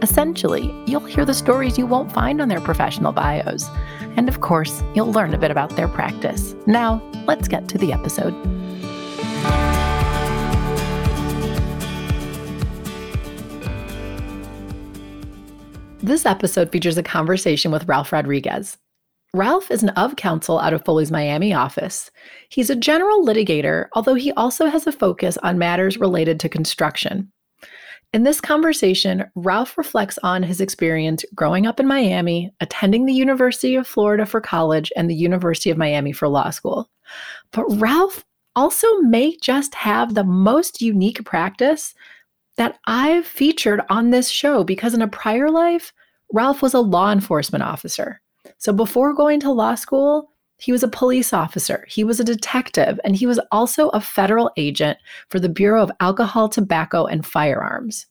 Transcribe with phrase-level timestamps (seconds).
[0.00, 3.68] Essentially, you'll hear the stories you won't find on their professional bios.
[4.16, 6.54] And of course, you'll learn a bit about their practice.
[6.66, 8.32] Now, let's get to the episode.
[16.00, 18.78] This episode features a conversation with Ralf Rodriguez.
[19.34, 22.10] Ralf is an of counsel out of Foley's Miami office.
[22.50, 27.30] He's a general litigator, although he also has a focus on matters related to construction.
[28.14, 33.74] In this conversation, Ralf reflects on his experience growing up in Miami, attending the University
[33.74, 36.88] of Florida for college and the University of Miami for law school.
[37.52, 38.24] But Ralf
[38.56, 41.94] also may just have the most unique practice
[42.56, 45.92] that I've featured on this show because in a prior life,
[46.32, 48.22] Ralf was a law enforcement officer.
[48.56, 52.98] So before going to law school, he was a police officer, he was a detective,
[53.04, 58.06] and he was also a federal agent for the Bureau of Alcohol, Tobacco, and Firearms.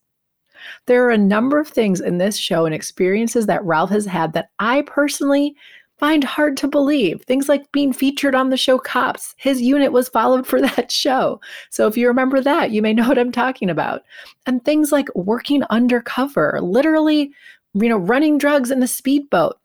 [0.85, 4.33] There are a number of things in this show and experiences that Ralf has had
[4.33, 5.55] that I personally
[5.99, 7.23] find hard to believe.
[7.23, 9.33] Things like being featured on the show Cops.
[9.37, 11.41] His unit was followed for that show.
[11.69, 14.03] So if you remember that, you may know what I'm talking about.
[14.45, 17.31] And things like working undercover, literally,
[17.73, 19.57] you know, running drugs in a speedboat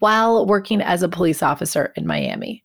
[0.00, 2.62] while working as a police officer in Miami.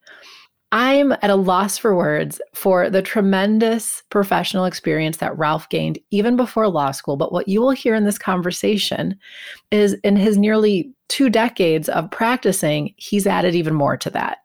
[0.72, 6.36] I'm at a loss for words for the tremendous professional experience that Ralf gained even
[6.36, 7.16] before law school.
[7.16, 9.16] But what you will hear in this conversation
[9.70, 14.38] is in his nearly two decades of practicing, he's added even more to that.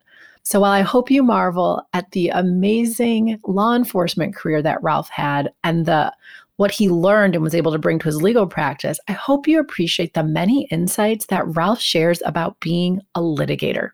[0.44, 5.52] So while I hope you marvel at the amazing law enforcement career that Ralf had
[5.64, 6.12] and the
[6.56, 9.58] what he learned and was able to bring to his legal practice, I hope you
[9.58, 13.90] appreciate the many insights that Ralf shares about being a litigator.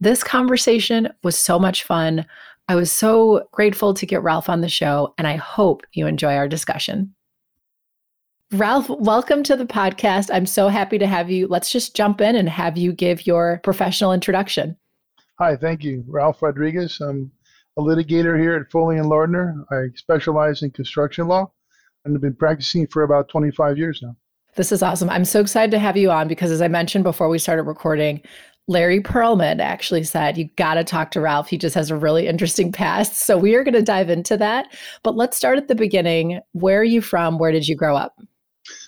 [0.00, 2.26] This conversation was so much fun.
[2.68, 6.34] I was so grateful to get Ralf on the show, and I hope you enjoy
[6.34, 7.14] our discussion.
[8.52, 10.30] Ralf, welcome to the podcast.
[10.32, 11.46] I'm so happy to have you.
[11.48, 14.76] Let's just jump in and have you give your professional introduction.
[15.38, 16.04] Hi, thank you.
[16.06, 17.00] Ralf Rodriguez.
[17.00, 17.32] I'm
[17.76, 19.64] a litigator here at Foley and Lardner.
[19.70, 21.50] I specialize in construction law
[22.04, 24.16] and have been practicing for about 25 years now.
[24.56, 25.10] This is awesome.
[25.10, 28.22] I'm so excited to have you on because, as I mentioned before we started recording,
[28.68, 31.48] Larry Perlman actually said, You got to talk to Ralf.
[31.48, 33.16] He just has a really interesting past.
[33.16, 34.68] So we are going to dive into that.
[35.02, 36.40] But let's start at the beginning.
[36.52, 37.38] Where are you from?
[37.38, 38.16] Where did you grow up?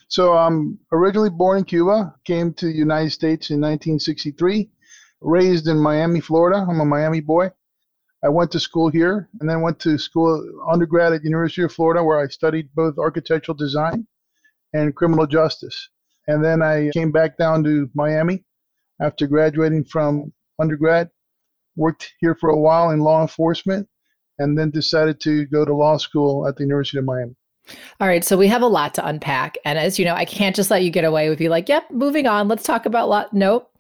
[0.08, 4.70] So I'm originally born in Cuba, came to the United States in 1963,
[5.20, 6.64] raised in Miami, Florida.
[6.66, 7.50] I'm a Miami boy.
[8.26, 12.02] I went to school here and then went to school undergrad at University of Florida
[12.02, 14.04] where I studied both architectural design
[14.72, 15.90] and criminal justice.
[16.26, 18.44] And then I came back down to Miami
[19.00, 21.08] after graduating from undergrad,
[21.76, 23.88] worked here for a while in law enforcement,
[24.40, 27.36] and then decided to go to law school at the University of Miami.
[28.00, 29.56] All right, so we have a lot to unpack.
[29.64, 31.88] And as you know, I can't just let you get away with be like, yep,
[31.92, 32.48] moving on.
[32.48, 33.26] Let's talk about law.
[33.32, 33.70] Nope.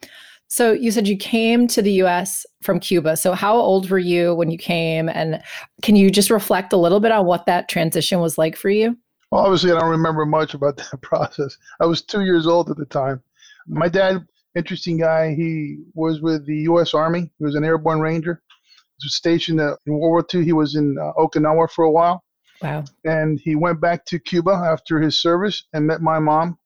[0.48, 3.16] So you said you came to the US from Cuba.
[3.16, 5.08] So how old were you when you came?
[5.08, 5.42] And
[5.82, 8.96] can you just reflect a little bit on what that transition was like for you?
[9.30, 11.56] Well, obviously, I don't remember much about that process.
[11.80, 13.22] I was two years old at the time.
[13.66, 14.24] My dad,
[14.54, 16.94] interesting guy, he was with the U.S.
[16.94, 17.30] Army.
[17.38, 18.42] He was an airborne ranger.
[18.98, 20.44] He was stationed in World War II.
[20.44, 22.24] He was in uh, Okinawa for a while.
[22.62, 22.84] Wow.
[23.04, 26.58] And he went back to Cuba after his service and met my mom.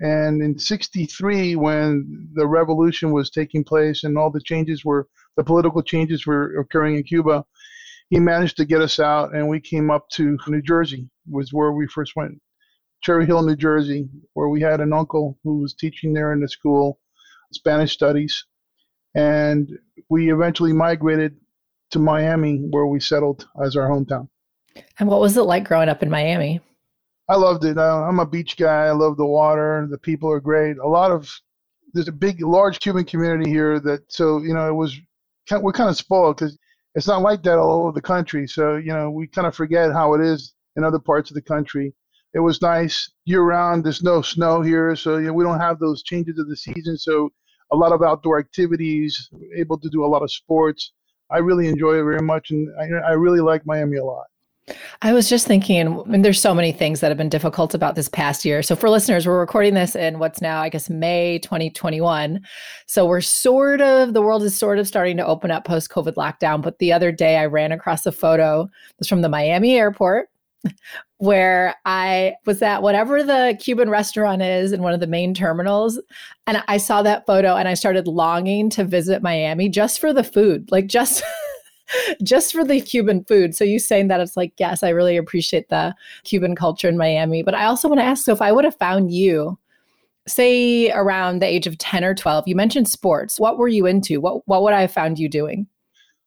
[0.00, 5.44] And in 63, when the revolution was taking place and all the changes were, the
[5.44, 7.44] political changes were occurring in Cuba,
[8.08, 11.72] he managed to get us out and we came up to New Jersey, was where
[11.72, 12.40] we first went.
[13.02, 16.48] Cherry Hill, New Jersey, where we had an uncle who was teaching there in the
[16.48, 16.98] school,
[17.52, 18.44] Spanish studies.
[19.14, 19.70] And
[20.08, 21.36] we eventually migrated
[21.90, 24.28] to Miami, where we settled as our hometown.
[24.98, 26.60] And what was it like growing up in Miami?
[27.30, 27.78] I loved it.
[27.78, 28.86] I'm a beach guy.
[28.86, 29.86] I love the water.
[29.88, 30.78] The people are great.
[30.78, 31.32] A lot of
[31.94, 34.98] there's a big, large Cuban community here that so you know it was
[35.48, 36.58] we're kind of spoiled because
[36.96, 38.48] it's not like that all over the country.
[38.48, 41.42] So you know we kind of forget how it is in other parts of the
[41.42, 41.94] country.
[42.34, 43.84] It was nice year round.
[43.84, 46.98] There's no snow here, so you know, we don't have those changes of the season.
[46.98, 47.30] So
[47.70, 50.92] a lot of outdoor activities, able to do a lot of sports.
[51.30, 54.26] I really enjoy it very much, and I, I really like Miami a lot.
[55.02, 58.08] I was just thinking, and there's so many things that have been difficult about this
[58.08, 58.62] past year.
[58.62, 62.40] So, for listeners, we're recording this in what's now, I guess, May 2021.
[62.86, 66.14] So, we're sort of, the world is sort of starting to open up post COVID
[66.14, 66.62] lockdown.
[66.62, 68.68] But the other day, I ran across a photo.
[68.98, 70.28] It's from the Miami airport
[71.18, 76.00] where I was at whatever the Cuban restaurant is in one of the main terminals.
[76.46, 80.24] And I saw that photo and I started longing to visit Miami just for the
[80.24, 81.22] food, like just.
[82.22, 83.54] just for the Cuban food.
[83.54, 85.94] So you saying that it's like, yes, I really appreciate the
[86.24, 87.42] Cuban culture in Miami.
[87.42, 89.58] But I also want to ask so if I would have found you,
[90.26, 93.40] say around the age of 10 or 12, you mentioned sports.
[93.40, 94.20] What were you into?
[94.20, 95.66] What what would I have found you doing?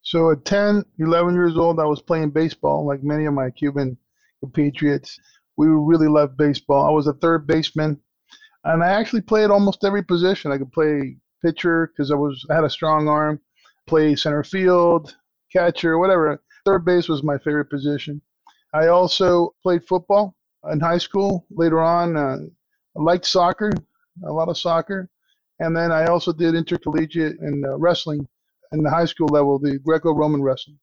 [0.01, 3.97] So at 10, 11 years old, I was playing baseball like many of my Cuban
[4.41, 5.17] compatriots.
[5.55, 6.85] We really loved baseball.
[6.85, 7.99] I was a third baseman,
[8.65, 10.51] and I actually played almost every position.
[10.51, 13.39] I could play pitcher because I was I had a strong arm,
[13.87, 15.15] play center field,
[15.53, 16.41] catcher, whatever.
[16.65, 18.21] Third base was my favorite position.
[18.73, 20.35] I also played football
[20.71, 21.45] in high school.
[21.51, 22.37] Later on, uh,
[22.97, 23.71] I liked soccer,
[24.25, 25.09] a lot of soccer.
[25.59, 28.27] And then I also did intercollegiate and uh, wrestling
[28.71, 30.79] in the high school level, the Greco Roman wrestling.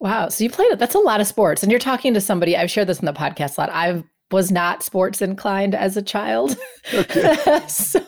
[0.00, 0.28] Wow.
[0.28, 0.78] So you played.
[0.78, 1.62] That's a lot of sports.
[1.62, 3.70] And you're talking to somebody, I've shared this in the podcast a lot.
[3.70, 6.56] I've was not sports inclined as a child.
[6.94, 7.60] Okay.
[7.68, 8.00] so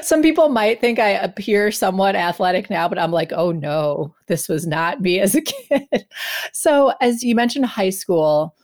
[0.00, 4.48] some people might think I appear somewhat athletic now, but I'm like, oh no, this
[4.48, 6.06] was not me as a kid.
[6.52, 8.54] so as you mentioned high school,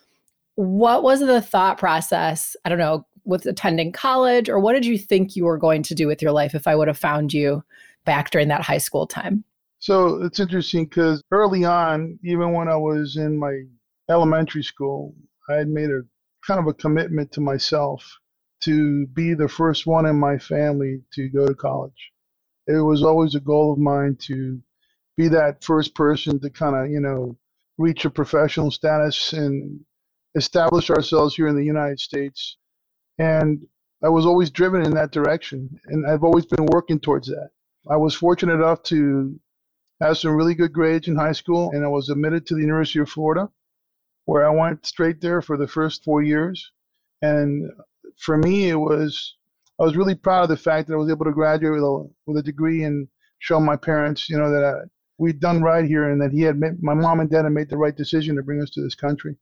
[0.55, 2.57] what was the thought process?
[2.65, 5.95] I don't know, with attending college, or what did you think you were going to
[5.95, 7.63] do with your life if I would have found you
[8.05, 9.45] back during that high school time?
[9.81, 13.63] So it's interesting because early on, even when I was in my
[14.09, 15.15] elementary school,
[15.49, 16.03] I had made a
[16.47, 18.19] kind of a commitment to myself
[18.61, 22.13] to be the first one in my family to go to college.
[22.67, 24.61] It was always a goal of mine to
[25.17, 27.37] be that first person to kind of, you know,
[27.79, 29.81] reach a professional status and
[30.35, 32.57] establish ourselves here in the United States.
[33.19, 33.67] And
[34.03, 37.51] I was always driven in that direction, and I've always been working towards that.
[37.91, 39.39] I was fortunate enough to
[40.01, 43.01] have some really good grades in high school, and I was admitted to the University
[43.01, 43.49] of Florida
[44.29, 46.71] where I went straight there for the first four years.
[47.23, 47.71] And
[48.19, 49.37] for me, it was
[49.81, 52.11] I was really proud of the fact that I was able to graduate with a
[52.27, 53.09] with a degree and
[53.39, 54.75] show my parents, you know, that I,
[55.17, 57.71] we'd done right here and that he had made, my mom and dad had made
[57.71, 59.35] the right decision to bring us to this country.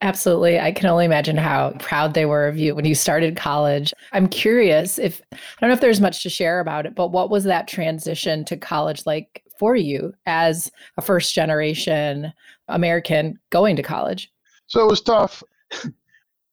[0.00, 0.60] Absolutely.
[0.60, 3.92] I can only imagine how proud they were of you when you started college.
[4.12, 7.28] I'm curious if I don't know if there's much to share about it, but what
[7.28, 12.32] was that transition to college like for you as a first generation
[12.68, 14.30] American going to college?
[14.66, 15.42] So it was tough.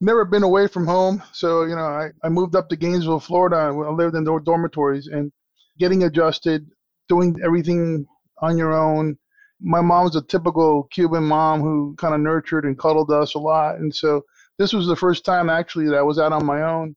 [0.01, 1.23] Never been away from home.
[1.31, 3.55] So, you know, I, I moved up to Gainesville, Florida.
[3.55, 5.31] I lived in dormitories and
[5.79, 6.69] getting adjusted,
[7.07, 8.05] doing everything
[8.41, 9.17] on your own.
[9.61, 13.77] My mom's a typical Cuban mom who kind of nurtured and cuddled us a lot.
[13.77, 14.23] And so
[14.57, 16.95] this was the first time actually that I was out on my own,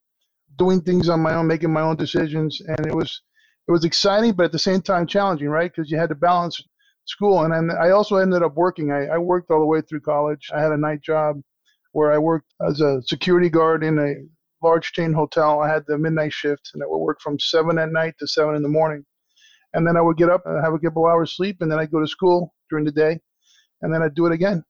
[0.59, 2.61] doing things on my own, making my own decisions.
[2.61, 3.23] And it was
[3.69, 5.73] it was exciting, but at the same time challenging, right?
[5.75, 6.61] Because you had to balance
[7.05, 7.43] school.
[7.43, 8.93] And I also ended up working.
[8.93, 10.51] I, I worked all the way through college.
[10.55, 11.41] I had a night job
[11.93, 14.15] where I worked as a security guard in a
[14.65, 15.61] large chain hotel.
[15.61, 18.55] I had the midnight shift, and I would work from seven at night to seven
[18.55, 19.05] in the morning.
[19.75, 21.91] And then I would get up and have a couple hours sleep, and then I'd
[21.91, 23.19] go to school during the day,
[23.83, 24.65] and then I'd do it again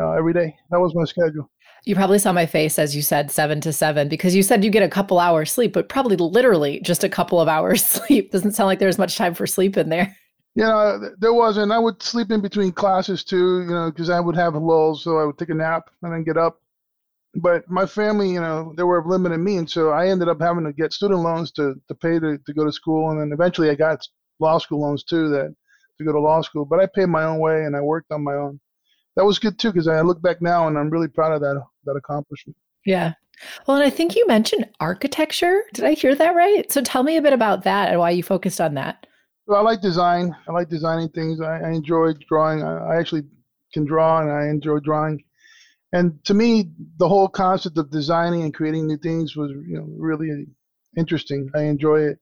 [0.00, 0.54] uh, every day.
[0.70, 1.50] That was my schedule.
[1.86, 4.70] You probably saw my face as you said seven to seven because you said you
[4.70, 8.30] get a couple hours sleep, but probably literally just a couple of hours sleep.
[8.30, 10.16] Doesn't sound like there's much time for sleep in there.
[10.54, 11.72] You know, there wasn't.
[11.72, 15.18] I would sleep in between classes too, you know, because I would have lulls, so
[15.18, 16.60] I would take a nap and then get up.
[17.34, 20.64] But my family, you know, they were of limited means, so I ended up having
[20.64, 23.68] to get student loans to, to pay to, to go to school, and then eventually
[23.68, 24.06] I got
[24.38, 25.54] law school loans too that
[25.98, 26.64] to go to law school.
[26.64, 28.60] But I paid my own way and I worked on my own.
[29.16, 31.62] That was good too because I look back now and I'm really proud of that
[31.84, 32.56] that accomplishment.
[32.84, 33.14] Yeah.
[33.66, 35.64] Well, and I think you mentioned architecture.
[35.72, 36.70] Did I hear that right?
[36.70, 39.06] So tell me a bit about that and why you focused on that.
[39.46, 40.34] Well, I like design.
[40.48, 41.40] I like designing things.
[41.40, 42.62] I, I enjoy drawing.
[42.62, 43.22] I, I actually
[43.72, 45.22] can draw and I enjoy drawing.
[45.92, 49.86] And to me, the whole concept of designing and creating new things was, you know,
[49.96, 50.46] really
[50.96, 51.50] interesting.
[51.54, 52.18] I enjoy it.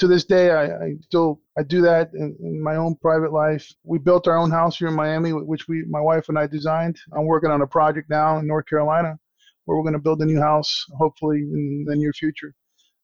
[0.00, 3.72] To this day, I, I still I do that in, in, my own private life.
[3.84, 6.96] We built our own house here in Miami, which we my wife and I designed.
[7.12, 9.16] I'm working on a project now in North Carolina,
[9.64, 12.52] where we're going to build a new house, hopefully in the near future.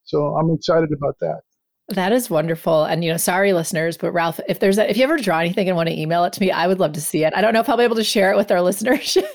[0.02, 1.42] So I'm excited about that.
[1.90, 2.84] That is wonderful.
[2.84, 5.66] And you know, sorry listeners, but Ralf, if there's a, if you ever draw anything
[5.66, 7.32] and want to email it to me, I would love to see it.
[7.34, 9.26] I don't know if I'll be able to share it with our listenership.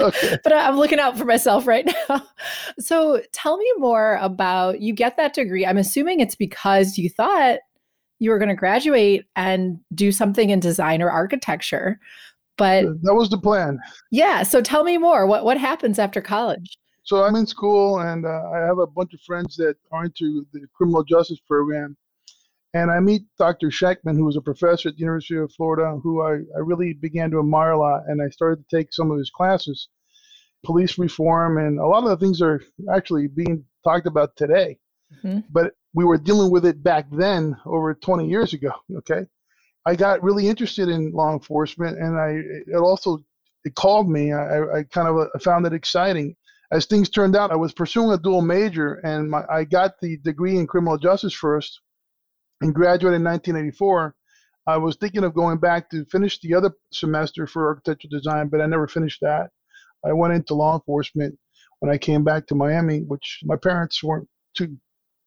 [0.00, 0.36] okay.
[0.42, 2.26] But I'm looking out for myself right now.
[2.80, 5.64] So tell me more about you get that degree.
[5.64, 7.60] I'm assuming it's because you thought
[8.18, 12.00] you were going to graduate and do something in design or architecture.
[12.58, 13.78] But that was the plan.
[14.10, 14.42] Yeah.
[14.42, 15.26] So tell me more.
[15.26, 16.78] What what happens after college?
[17.04, 20.46] So I'm in school, and uh, I have a bunch of friends that are into
[20.52, 21.96] the criminal justice program.
[22.74, 23.68] And I meet Dr.
[23.68, 27.30] Schenkman, who was a professor at the University of Florida, who I, I really began
[27.32, 28.04] to admire a lot.
[28.06, 29.88] And I started to take some of his classes,
[30.64, 32.62] police reform, and a lot of the things are
[32.94, 34.78] actually being talked about today.
[35.22, 35.40] Mm-hmm.
[35.50, 38.72] But we were dealing with it back then, over 20 years ago.
[38.98, 39.26] Okay.
[39.84, 42.40] I got really interested in law enforcement, and I
[42.70, 43.18] it also
[43.64, 44.32] it called me.
[44.32, 46.36] I, I kind of uh, found it exciting.
[46.72, 50.16] As things turned out, I was pursuing a dual major, and my, I got the
[50.18, 51.80] degree in criminal justice first,
[52.62, 54.14] and graduated in 1984.
[54.66, 58.60] I was thinking of going back to finish the other semester for architectural design, but
[58.60, 59.50] I never finished that.
[60.04, 61.38] I went into law enforcement
[61.80, 64.76] when I came back to Miami, which my parents weren't too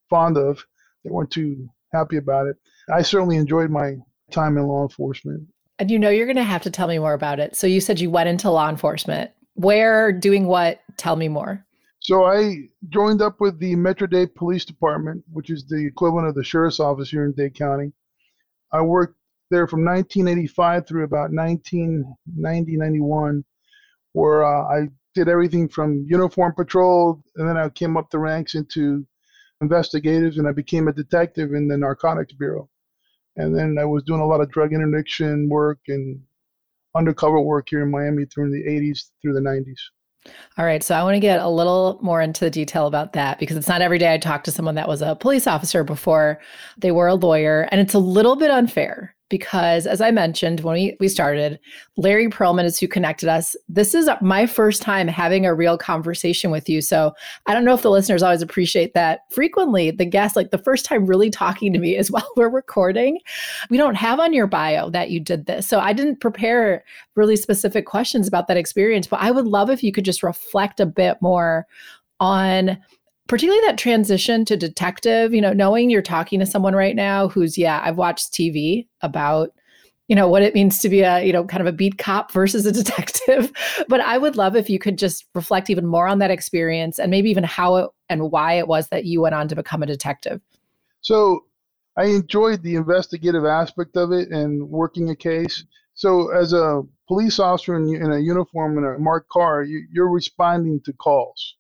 [0.09, 0.65] fond of.
[1.03, 2.55] They weren't too happy about it.
[2.91, 3.95] I certainly enjoyed my
[4.31, 5.47] time in law enforcement.
[5.77, 7.55] And you know, you're going to have to tell me more about it.
[7.55, 9.31] So you said you went into law enforcement.
[9.55, 10.79] Where, doing what?
[10.97, 11.65] Tell me more.
[12.00, 16.35] So I joined up with the Metro Dade Police Department, which is the equivalent of
[16.35, 17.91] the sheriff's office here in Dade County.
[18.71, 19.17] I worked
[19.50, 23.43] there from 1985 through about 1990, 91,
[24.13, 28.53] where uh, I did everything from uniform patrol, and then I came up the ranks
[28.53, 29.05] into
[29.62, 32.69] investigators, and I became a detective in the Narcotics Bureau.
[33.38, 36.21] And then I was doing a lot of drug interdiction work and
[36.95, 40.31] undercover work here in Miami through the 80s through the 90s.
[40.57, 40.81] All right.
[40.81, 43.67] So I want to get a little more into the detail about that because it's
[43.67, 46.39] not every day I talk to someone that was a police officer before
[46.77, 47.67] they were a lawyer.
[47.71, 51.60] And it's a little bit unfair because as I mentioned when we, we started,
[51.98, 53.55] Larry Perlman is who connected us.
[53.67, 56.82] This is my first time having a real conversation with you.
[56.82, 57.13] So
[57.48, 59.22] I don't know if the listeners always appreciate that.
[59.32, 63.20] Frequently, the guest, like the first time really talking to me is while we're recording.
[63.70, 65.67] We don't have on your bio that you did this.
[65.67, 66.84] So I didn't prepare
[67.15, 70.79] really specific questions about that experience, but I would love if you could just reflect
[70.79, 71.65] a bit more
[72.20, 72.77] on
[73.27, 77.58] particularly that transition to detective, you know, knowing you're talking to someone right now who's,
[77.58, 79.51] yeah, I've watched TV about,
[80.08, 82.32] you know, what it means to be a, you know, kind of a beat cop
[82.32, 83.51] versus a detective.
[83.88, 87.10] but I would love if you could just reflect even more on that experience and
[87.10, 89.88] maybe even how it and why it was that you went on to become a
[89.88, 90.39] detective.
[91.01, 91.46] So
[91.98, 95.63] I enjoyed the investigative aspect of it and working a case.
[95.96, 100.10] So as a police officer in, in a uniform in a marked car, you, you're
[100.10, 101.55] responding to calls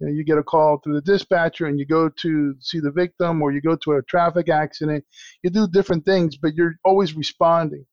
[0.00, 2.90] you, know, you get a call through the dispatcher and you go to see the
[2.90, 5.04] victim or you go to a traffic accident.
[5.42, 7.84] You do different things, but you're always responding.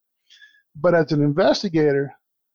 [0.75, 2.12] But as an investigator,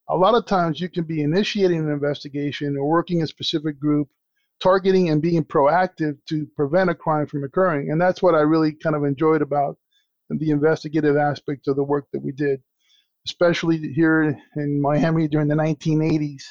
[0.08, 4.08] a lot of times you can be initiating an investigation or working a specific group,
[4.62, 7.90] targeting and being proactive to prevent a crime from occurring.
[7.90, 9.78] And that's what I really kind of enjoyed about
[10.28, 12.60] the investigative aspect of the work that we did,
[13.26, 16.42] especially here in Miami during the 1980s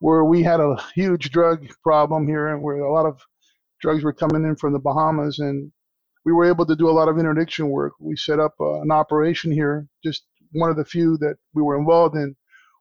[0.00, 3.20] where we had a huge drug problem here and where a lot of
[3.80, 5.72] drugs were coming in from the Bahamas and
[6.24, 7.92] we were able to do a lot of interdiction work.
[8.00, 11.78] We set up uh, an operation here, just one of the few that we were
[11.78, 12.34] involved in,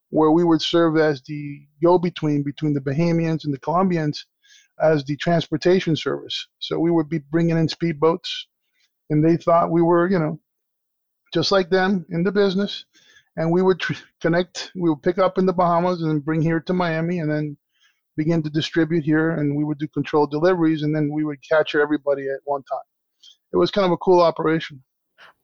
[0.09, 4.25] where we would serve as the go-between between the Bahamians and the Colombians
[4.81, 6.47] as the transportation service.
[6.59, 8.29] So we would be bringing in speedboats,
[9.11, 10.39] and they thought we were, you know,
[11.33, 12.85] just like them in the business
[13.37, 14.71] and we would tr- connect.
[14.75, 17.57] We would pick up in the Bahamas and bring here to Miami, and then
[18.17, 19.31] begin to distribute here.
[19.31, 22.79] And we would do controlled deliveries, and then we would capture everybody at one time.
[23.53, 24.83] It was kind of a cool operation.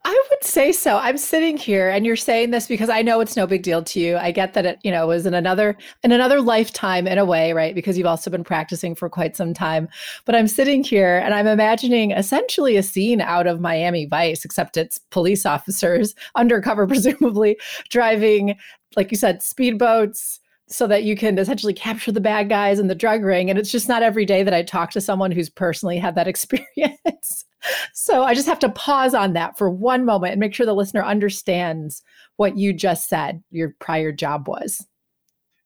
[0.04, 0.98] I would say so.
[0.98, 4.00] I'm sitting here and you're saying this because I know it's no big deal to
[4.00, 4.18] you.
[4.18, 7.54] I get that it, you know, was in another in another lifetime in a way,
[7.54, 7.76] right?
[7.76, 9.88] Because you've also been practicing for quite some time.
[10.26, 14.76] But I'm sitting here and I'm imagining essentially a scene out of Miami Vice, except
[14.76, 17.60] it's police officers undercover, presumably,
[17.90, 18.58] driving,
[18.96, 20.40] like you said, speedboats,
[20.72, 23.50] so that you can essentially capture the bad guys in the drug ring.
[23.50, 26.28] And it's just not every day that I talk to someone who's personally had that
[26.30, 27.46] experience.
[27.94, 30.74] so I just have to pause on that for one moment and make sure the
[30.74, 32.02] listener understands
[32.38, 34.86] what you just said your prior job was.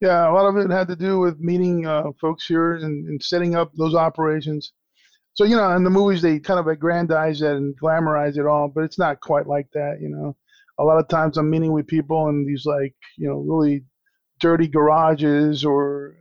[0.01, 3.23] Yeah, a lot of it had to do with meeting uh, folks here and, and
[3.23, 4.73] setting up those operations.
[5.35, 8.67] So, you know, in the movies, they kind of aggrandize it and glamorize it all,
[8.67, 10.35] but it's not quite like that, you know.
[10.79, 13.83] A lot of times I'm meeting with people in these, like, you know, really
[14.39, 16.15] dirty garages or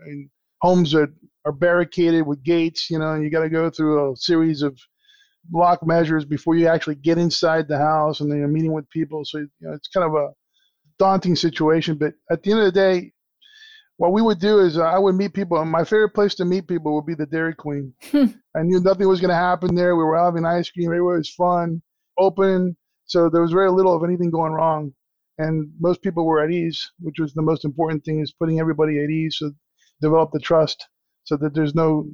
[0.63, 1.13] homes that
[1.45, 4.79] are barricaded with gates, you know, and you got to go through a series of
[5.51, 9.25] block measures before you actually get inside the house and then you're meeting with people.
[9.25, 10.31] So, you know, it's kind of a
[10.99, 11.97] daunting situation.
[11.97, 13.13] But at the end of the day,
[13.97, 15.61] what we would do is uh, I would meet people.
[15.61, 17.93] And my favorite place to meet people would be the Dairy Queen.
[18.15, 19.97] I knew nothing was going to happen there.
[19.97, 20.89] We were having ice cream.
[20.89, 21.83] Everywhere was fun,
[22.19, 22.77] open.
[23.07, 24.93] So there was very little of anything going wrong.
[25.39, 29.03] And most people were at ease, which was the most important thing is putting everybody
[29.03, 29.37] at ease.
[29.39, 29.53] So
[30.01, 30.89] develop the trust
[31.25, 32.09] so that there's no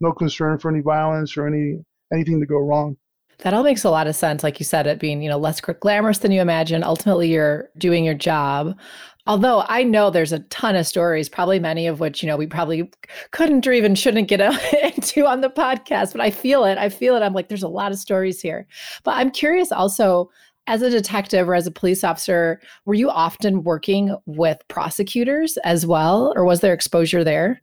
[0.00, 1.78] no concern for any violence or any
[2.12, 2.96] anything to go wrong.
[3.38, 4.42] That all makes a lot of sense.
[4.42, 6.84] Like you said, it being, you know, less glamorous than you imagine.
[6.84, 8.78] Ultimately, you're doing your job.
[9.26, 12.46] Although I know there's a ton of stories, probably many of which, you know, we
[12.46, 12.90] probably
[13.30, 14.40] couldn't or even shouldn't get
[14.82, 16.78] into on the podcast, but I feel it.
[16.78, 17.22] I feel it.
[17.22, 18.66] I'm like, there's a lot of stories here.
[19.02, 20.30] But I'm curious also,
[20.66, 25.86] as a detective or as a police officer, were you often working with prosecutors as
[25.86, 27.60] well, or was there exposure there?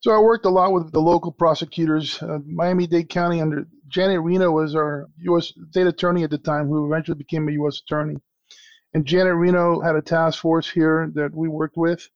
[0.00, 2.22] So I worked a lot with the local prosecutors.
[2.22, 5.52] Uh, Miami-Dade County under Janet Reno was our U.S.
[5.70, 7.80] state attorney at the time, who eventually became a U.S.
[7.84, 8.16] attorney.
[8.94, 12.08] And Janet Reno had a task force here that we worked with,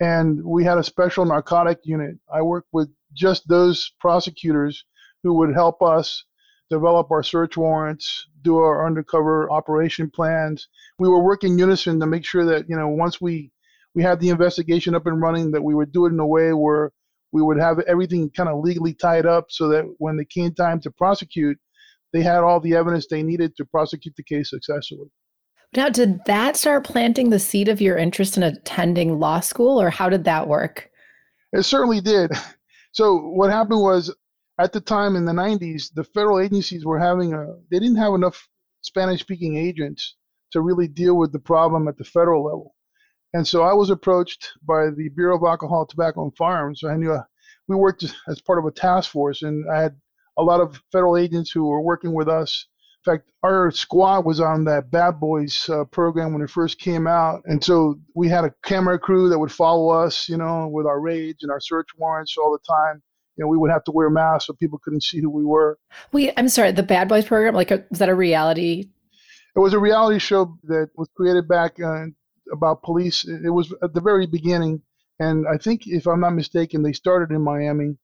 [0.00, 2.16] and we had a special narcotic unit.
[2.32, 4.84] I worked with just those prosecutors
[5.22, 6.24] who would help us
[6.70, 10.68] develop our search warrants, do our undercover operation plans.
[10.98, 13.50] We were working unison to make sure that you know once we
[13.94, 16.52] we had the investigation up and running, that we would do it in a way
[16.52, 16.92] where
[17.32, 20.80] we would have everything kind of legally tied up so that when it came time
[20.80, 21.58] to prosecute,
[22.12, 25.10] they had all the evidence they needed to prosecute the case successfully.
[25.74, 29.88] Now, did that start planting the seed of your interest in attending law school, or
[29.88, 30.90] how did that work?
[31.52, 32.30] It certainly did.
[32.94, 34.14] So, what happened was
[34.62, 38.14] at the time in the 90s, the federal agencies were having a, they didn't have
[38.14, 38.48] enough
[38.82, 40.16] Spanish speaking agents
[40.52, 42.74] to really deal with the problem at the federal level.
[43.34, 46.84] And so I was approached by the Bureau of Alcohol, Tobacco, and Firearms.
[46.84, 47.22] I knew uh,
[47.66, 49.96] we worked as part of a task force, and I had
[50.38, 52.66] a lot of federal agents who were working with us.
[53.04, 57.06] In fact, our squad was on that Bad Boys uh, program when it first came
[57.06, 60.86] out, and so we had a camera crew that would follow us, you know, with
[60.86, 63.02] our raids and our search warrants all the time.
[63.42, 65.78] Know, we would have to wear masks so people couldn't see who we were.
[66.12, 66.72] Wait, I'm sorry.
[66.72, 68.88] The Bad Boys program, like, a, was that a reality?
[69.54, 72.06] It was a reality show that was created back uh,
[72.52, 73.24] about police.
[73.24, 74.80] It was at the very beginning,
[75.20, 77.96] and I think if I'm not mistaken, they started in Miami.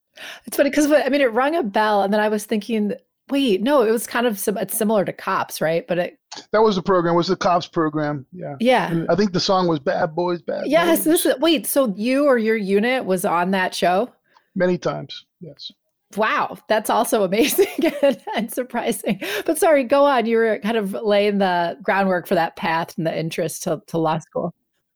[0.47, 2.93] It's funny because I mean it rung a bell, and then I was thinking,
[3.31, 5.87] wait, no, it was kind of sim- it's similar to Cops, right?
[5.87, 6.19] But it
[6.53, 7.15] that was the program.
[7.15, 8.27] It Was the Cops program?
[8.33, 8.91] Yeah, yeah.
[8.91, 10.67] And I think the song was Bad Boys, Bad.
[10.67, 11.05] Yes, Boys.
[11.05, 11.67] this is wait.
[11.67, 14.11] So you or your unit was on that show?
[14.59, 15.71] Many times, yes.
[16.17, 19.23] Wow, that's also amazing and, and, surprising.
[19.47, 20.27] But sorry, go on.
[20.27, 23.99] You were kind of laying the groundwork for that path and the interest to, to
[23.99, 24.53] law school.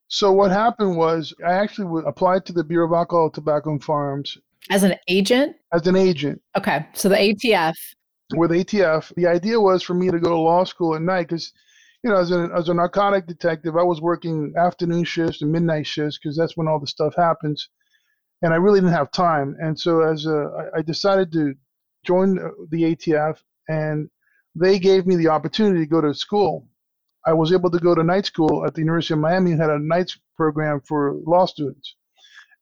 [0.08, 4.36] So what happened was I actually applied to the Bureau of Alcohol, Tobacco, and Firearms
[4.68, 5.56] as an agent.
[5.72, 6.42] As an agent.
[6.56, 7.74] Okay, so the ATF.
[8.34, 11.52] With ATF, the idea was for me to go to law school at night because,
[12.02, 15.86] you know, as a as a narcotic detective, I was working afternoon shifts and midnight
[15.86, 17.68] shifts because that's when all the stuff happens
[18.42, 19.56] and I really didn't have time.
[19.60, 21.54] And so as a, I decided to
[22.04, 22.34] join
[22.70, 24.10] the ATF, and
[24.54, 26.68] they gave me the opportunity to go to school.
[27.24, 29.78] I was able to go to night school at the University of Miami, had a
[29.78, 31.94] night program for law students.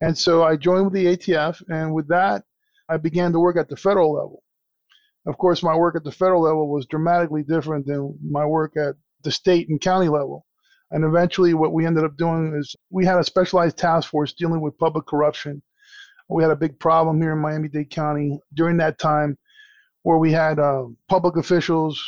[0.02, 2.44] And so I joined the ATF, and with that,
[2.88, 4.42] I began to work at the federal level.
[5.26, 8.96] Of course, my work at the federal level was dramatically different than my work at
[9.22, 10.46] the state and county level.
[10.90, 14.60] And eventually, what we ended up doing is we had a specialized task force dealing
[14.60, 15.62] with public corruption
[16.30, 19.36] we had a big problem here in Miami Dade County during that time
[20.02, 22.02] where we had uh, public officials,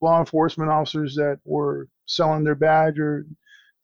[0.00, 3.26] law enforcement officers that were selling their badge or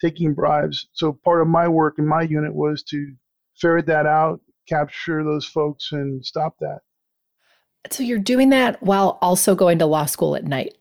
[0.01, 0.89] taking bribes.
[0.93, 3.13] So part of my work in my unit was to
[3.61, 6.81] ferret that out, capture those folks, and stop that.
[7.91, 10.75] So you're doing that while also going to law school at night.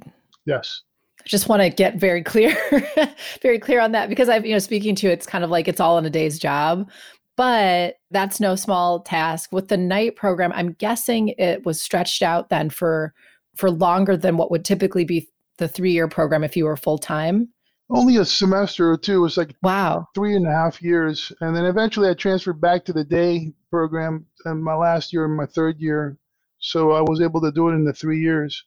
[0.45, 0.81] Yes.
[1.19, 2.55] I just want to get very clear,
[3.41, 5.79] very clear on that because I've, you know, speaking to it's kind of like it's
[5.79, 6.89] all in a day's job.
[7.37, 9.51] But that's no small task.
[9.51, 13.13] With the night program, I'm guessing it was stretched out then for
[13.55, 16.97] for longer than what would typically be the three year program if you were full
[16.97, 17.49] time.
[17.89, 19.17] Only a semester or two.
[19.17, 22.85] It was like wow, three and a half years, and then eventually I transferred back
[22.85, 26.17] to the day program in my last year and my third year,
[26.59, 28.65] so I was able to do it in the three years.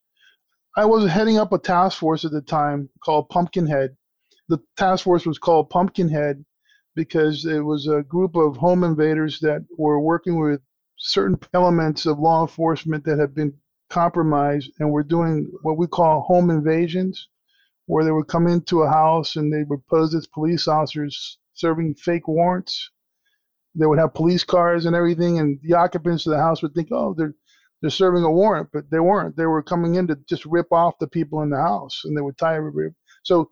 [0.77, 3.96] I was heading up a task force at the time called Pumpkinhead.
[4.48, 6.44] The task force was called Pumpkinhead,
[6.94, 10.61] because it was a group of home invaders that were working with
[10.96, 13.52] certain elements of law enforcement that had been
[13.90, 17.28] compromised and were doing what we call home invasions,
[17.87, 21.94] where they would come into a house and they would pose as police officers serving
[21.94, 22.90] fake warrants.
[23.74, 26.88] They would have police cars and everything, and the occupants of the house would think,
[26.92, 27.35] oh, they're
[27.80, 29.37] they're serving a warrant, but they weren't.
[29.37, 32.22] They were coming in to just rip off the people in the house, and they
[32.22, 32.94] would tie everybody.
[33.24, 33.50] So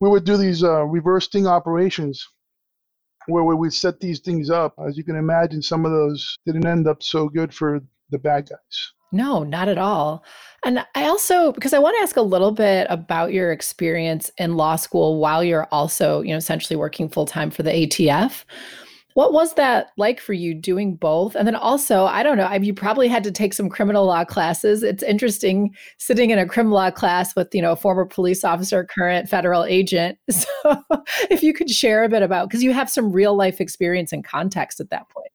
[0.00, 2.26] we would do these uh, reverse sting operations
[3.26, 4.74] where we set these things up.
[4.86, 8.48] As you can imagine, some of those didn't end up so good for the bad
[8.48, 8.92] guys.
[9.12, 10.24] No, not at all.
[10.64, 14.56] And I also because I want to ask a little bit about your experience in
[14.56, 18.44] law school while you're also, you know, essentially working full time for the ATF.
[19.16, 21.36] What was that like for you doing both?
[21.36, 24.04] And then also, I don't know, I mean, you probably had to take some criminal
[24.04, 24.82] law classes.
[24.82, 28.84] It's interesting sitting in a criminal law class with, you know, a former police officer,
[28.84, 30.18] current federal agent.
[30.30, 30.82] So
[31.30, 34.22] if you could share a bit about, because you have some real life experience and
[34.22, 35.30] context at that point.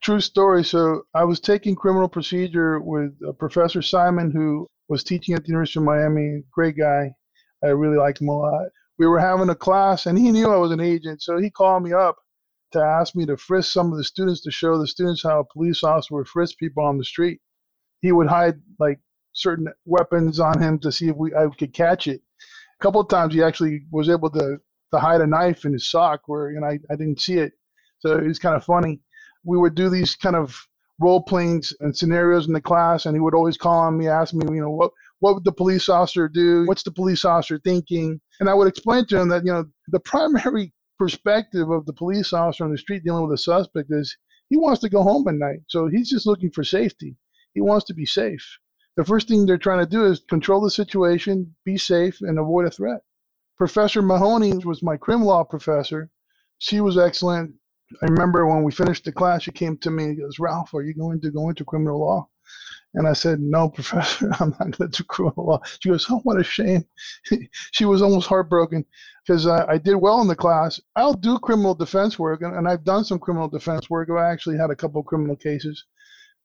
[0.00, 0.64] True story.
[0.64, 5.50] So I was taking criminal procedure with uh, Professor Simon, who was teaching at the
[5.50, 6.42] University of Miami.
[6.50, 7.12] Great guy.
[7.62, 8.66] I really liked him a lot.
[8.98, 11.84] We were having a class, and he knew I was an agent, so he called
[11.84, 12.16] me up
[12.72, 15.44] to ask me to frisk some of the students to show the students how a
[15.44, 17.40] police officer would frisk people on the street.
[18.00, 19.00] He would hide like
[19.32, 22.20] certain weapons on him to see if we I could catch it.
[22.80, 24.58] A couple of times he actually was able to
[24.92, 27.52] to hide a knife in his sock where you know I, I didn't see it.
[27.98, 29.00] So it was kind of funny.
[29.44, 30.56] We would do these kind of
[31.00, 34.32] role plays and scenarios in the class and he would always call on me, ask
[34.34, 36.66] me, you know, what what would the police officer do?
[36.66, 38.20] What's the police officer thinking?
[38.40, 42.32] And I would explain to him that, you know, the primary perspective of the police
[42.32, 44.16] officer on the street dealing with a suspect is
[44.48, 45.60] he wants to go home at night.
[45.68, 47.16] So he's just looking for safety.
[47.54, 48.58] He wants to be safe.
[48.96, 52.66] The first thing they're trying to do is control the situation, be safe, and avoid
[52.66, 53.02] a threat.
[53.56, 56.10] Professor Mahoney was my crim law professor.
[56.58, 57.54] She was excellent.
[58.02, 60.82] I remember when we finished the class, she came to me and goes, Ralf, are
[60.82, 62.28] you going to go into criminal law?
[62.94, 65.60] And I said, No, professor, I'm not going to do criminal law.
[65.80, 66.84] She goes, Oh, what a shame.
[67.72, 68.84] she was almost heartbroken
[69.26, 70.80] because I, I, did well in the class.
[70.96, 74.08] I'll do criminal defense work, and, and I've done some criminal defense work.
[74.10, 75.84] I actually had a couple of criminal cases.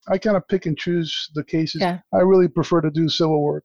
[0.07, 1.81] I kind of pick and choose the cases.
[1.81, 1.99] Yeah.
[2.13, 3.63] I really prefer to do civil work.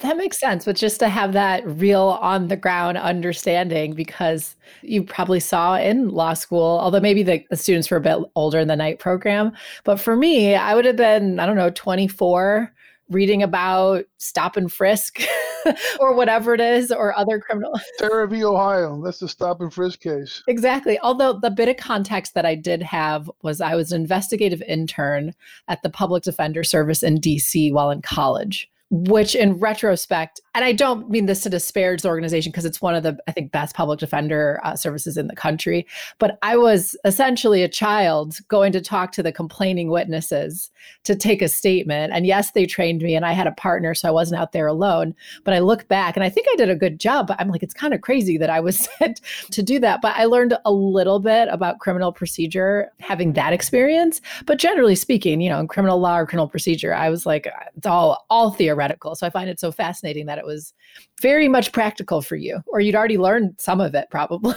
[0.00, 5.02] That makes sense, but just to have that real on the ground understanding because you
[5.02, 8.68] probably saw in law school, although maybe the, the, students were a bit older in
[8.68, 9.52] the night program.
[9.82, 12.72] But for me, I would have been, I don't know, 24
[13.10, 15.22] reading about stop and frisk
[16.00, 20.00] or whatever it is or other criminal Terry v Ohio that's the stop and frisk
[20.00, 24.02] case exactly although the bit of context that I did have was I was an
[24.02, 25.34] investigative intern
[25.68, 30.72] at the public defender service in DC while in college which in retrospect, and I
[30.72, 33.76] don't mean this to disparage the organization because it's one of the, I think, best
[33.76, 35.86] public defender uh, services in the country,
[36.18, 40.70] but I was essentially a child going to talk to the complaining witnesses
[41.04, 42.14] to take a statement.
[42.14, 44.66] And yes, they trained me and I had a partner, so I wasn't out there
[44.66, 45.14] alone.
[45.44, 47.62] But I look back and I think I did a good job, but I'm like,
[47.62, 49.20] it's kind of crazy that I was sent
[49.50, 50.00] to do that.
[50.00, 54.22] But I learned a little bit about criminal procedure having that experience.
[54.46, 57.46] But generally speaking, you know, in criminal law or criminal procedure, I was like,
[57.76, 59.14] it's all, all theoretical theoretical.
[59.14, 60.72] So I find it so fascinating that it was
[61.20, 64.54] very much practical for you, or you'd already learned some of it probably.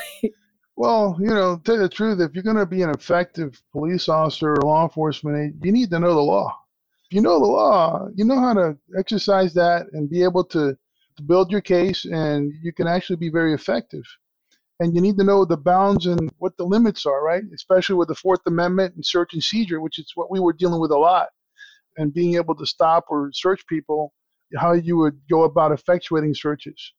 [0.78, 4.54] Well, you know, tell the truth, if you're going to be an effective police officer
[4.54, 6.58] or law enforcement, you need to know the law.
[7.06, 10.76] If you know the law, you know how to exercise that and be able to,
[11.18, 14.04] to build your case, and you can actually be very effective.
[14.80, 17.44] And you need to know the bounds and what the limits are, right?
[17.54, 20.82] Especially with the Fourth Amendment and search and seizure, which is what we were dealing
[20.82, 21.28] with a lot
[21.98, 24.14] and being able to stop or search people,
[24.58, 26.94] how you would go about effectuating searches.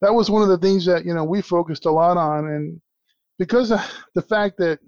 [0.00, 2.80] That was one of the things that you know we focused a lot on, and
[3.38, 3.80] because of
[4.14, 4.78] the fact that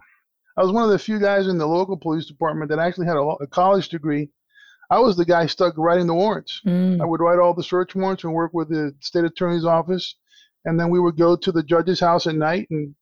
[0.57, 3.17] I was one of the few guys in the local police department that actually had
[3.17, 4.29] a, a college degree,
[4.91, 6.61] I was the guy stuck writing the warrants.
[6.67, 7.01] Mm.
[7.01, 10.17] I would write all the search warrants and work with the state attorney's office,
[10.65, 12.95] and then we would go to the judge's house at night and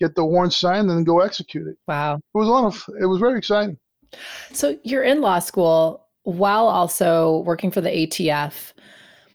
[0.00, 1.76] get the warrant signed and then go execute it.
[1.86, 2.84] Wow, it was a lot of.
[3.00, 3.78] It was very exciting.
[4.52, 8.72] So you're in law school while also working for the ATF.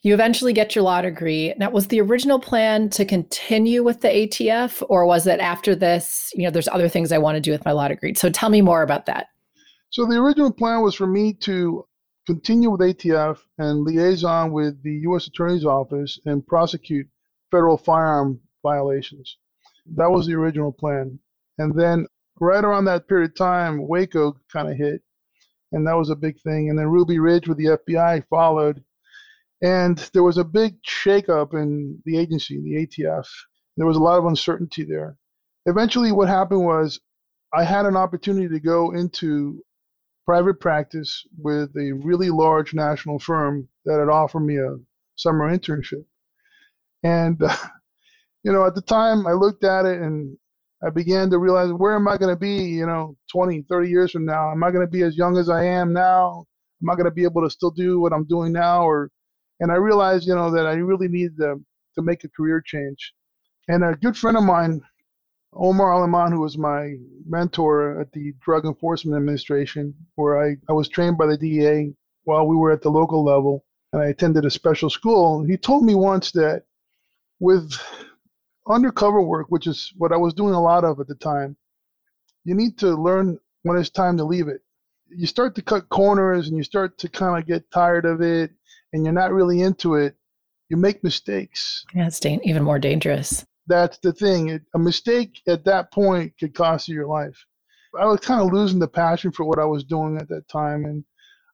[0.02, 1.54] You eventually get your law degree.
[1.58, 6.32] Now, was the original plan to continue with the ATF, or was it after this?
[6.36, 8.14] You know, there's other things I want to do with my law degree.
[8.14, 9.28] So tell me more about that.
[9.92, 11.86] So the original plan was for me to
[12.26, 15.28] continue with ATF and liaison with the U.S.
[15.28, 17.08] Attorney's Office and prosecute
[17.50, 19.38] federal firearm violations.
[19.96, 21.20] That was the original plan.
[21.60, 22.08] And then
[22.40, 25.02] right around that period of time, Waco kind of hit,
[25.72, 26.70] and that was a big thing.
[26.70, 28.84] And then Ruby Ridge with the FBI followed,
[29.62, 33.28] and there was a big shakeup in the agency, the ATF.
[33.78, 35.18] There was a lot of uncertainty there.
[35.66, 37.00] Eventually, what happened was
[37.54, 39.64] I had an opportunity to go into
[40.26, 44.78] private practice with a really large national firm that had offered me a
[45.16, 46.06] summer internship.
[47.04, 47.56] And, uh,
[48.44, 50.38] you know, at the time I looked at it and
[50.86, 54.12] I began to realize where am I going to be, you know, 20, 30 years
[54.12, 54.52] from now?
[54.52, 56.46] Am I going to be as young as I am now?
[56.82, 58.84] Am I going to be able to still do what I'm doing now?
[58.84, 59.10] Or,
[59.62, 61.62] and I realized, you know, that I really need to,
[61.96, 63.14] to make a career change.
[63.70, 64.82] And a good friend of mine
[65.56, 66.96] Omar Aleman, who was my
[67.28, 71.94] mentor at the Drug Enforcement Administration, where I, I was trained by the DEA
[72.24, 75.44] while we were at the local level, and I attended a special school.
[75.44, 76.64] He told me once that
[77.40, 77.74] with
[78.68, 81.56] undercover work, which is what I was doing a lot of at the time,
[82.44, 84.62] you need to learn when it's time to leave it.
[85.10, 88.52] You start to cut corners and you start to kind of get tired of it
[88.92, 90.16] and you're not really into it.
[90.70, 91.86] You make mistakes.
[91.94, 93.46] Yeah, it's da- even more dangerous.
[93.68, 94.50] That's the thing.
[94.50, 97.38] It, a mistake at that point could cost you your life.
[98.00, 100.86] I was kind of losing the passion for what I was doing at that time.
[100.86, 101.04] And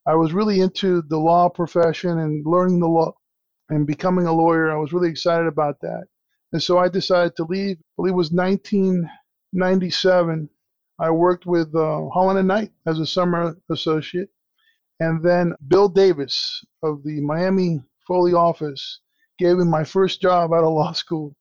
[0.08, 3.13] I was really into the law profession and learning the law
[3.69, 4.72] and becoming a lawyer.
[4.72, 6.06] I was really excited about that.
[6.51, 7.77] And so I decided to leave.
[7.77, 10.49] I believe it was 1997.
[10.99, 14.29] I worked with uh, Holland and Knight as a summer associate.
[14.99, 18.99] And then Bill Davis of the Miami Foley office
[19.38, 21.35] gave me my first job out of law school.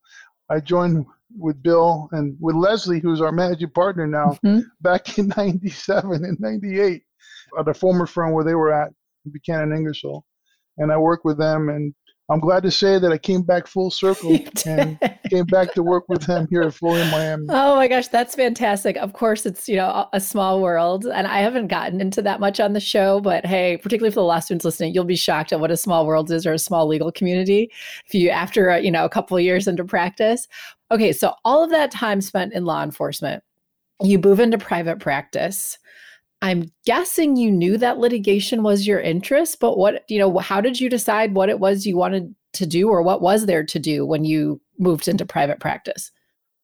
[0.49, 4.61] I joined with Bill and with Leslie, who's our managing partner now, mm-hmm.
[4.81, 7.03] back in 97 and 98
[7.59, 8.92] at a former firm where they were at,
[9.31, 10.25] Buchanan Ingersoll.
[10.79, 11.92] And I worked with them and
[12.31, 14.99] I'm glad to say that I came back full circle and
[15.31, 17.47] came back to work with him here at in Miami.
[17.49, 18.97] Oh my gosh, that's fantastic.
[18.99, 21.07] Of course, it's, you know, a small world.
[21.07, 24.25] And I haven't gotten into that much on the show, but hey, particularly for the
[24.25, 26.87] law students listening, you'll be shocked at what a small world is or a small
[26.87, 27.71] legal community
[28.07, 30.47] if you, after, uh, you know, a couple of years into practice.
[30.91, 33.43] Okay, so all of that time spent in law enforcement,
[34.03, 35.79] you move into private practice.
[36.40, 40.81] I'm guessing you knew that litigation was your interest, but what, you know, how did
[40.81, 44.07] you decide what it was you wanted to do or what was there to do
[44.07, 46.12] when you moved into private practice?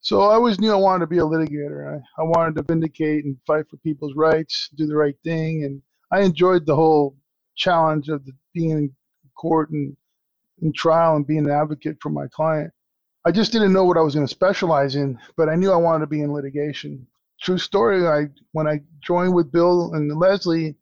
[0.01, 1.93] So I always knew I wanted to be a litigator.
[1.93, 5.65] I, I wanted to vindicate and fight for people's rights, do the right thing.
[5.65, 5.83] And
[6.13, 7.17] I enjoyed the whole
[7.57, 8.93] challenge of the, being in
[9.35, 9.97] court and
[10.63, 12.71] in trial and being an advocate for my client.
[13.25, 15.77] I just didn't know what I was going to specialize in, but I knew I
[15.77, 17.07] wanted to be in litigation
[17.43, 18.07] true story.
[18.07, 20.77] I when I joined with Bill and Leslie,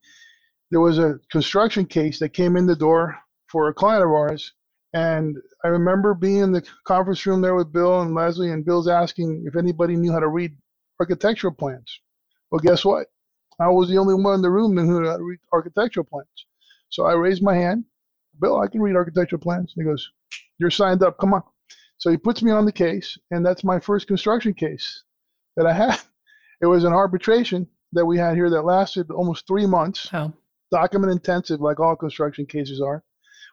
[0.71, 3.17] there was a construction case that came in the door
[3.49, 4.53] for a client of ours,
[4.95, 8.89] and I remember being in the conference room there with Bill and Leslie, and Bill's
[8.89, 10.57] asking if anybody knew how to read
[11.01, 12.01] architectural plans.
[12.51, 13.09] Well, guess what?
[13.61, 16.47] I was the only one in the room that knew how to read architectural plans.
[16.91, 17.85] So I raised my hand.
[18.41, 19.73] Bill, I can read architectural plans.
[19.77, 20.11] He goes,
[20.59, 21.19] You're signed up.
[21.19, 21.43] Come on.
[21.99, 25.05] So he puts me on the case, and that's my first construction case
[25.57, 26.01] that I had.
[26.63, 30.09] It was an arbitration that we had here that lasted almost three months.
[30.13, 30.33] Oh.
[30.71, 33.03] Document intensive, like all construction cases are.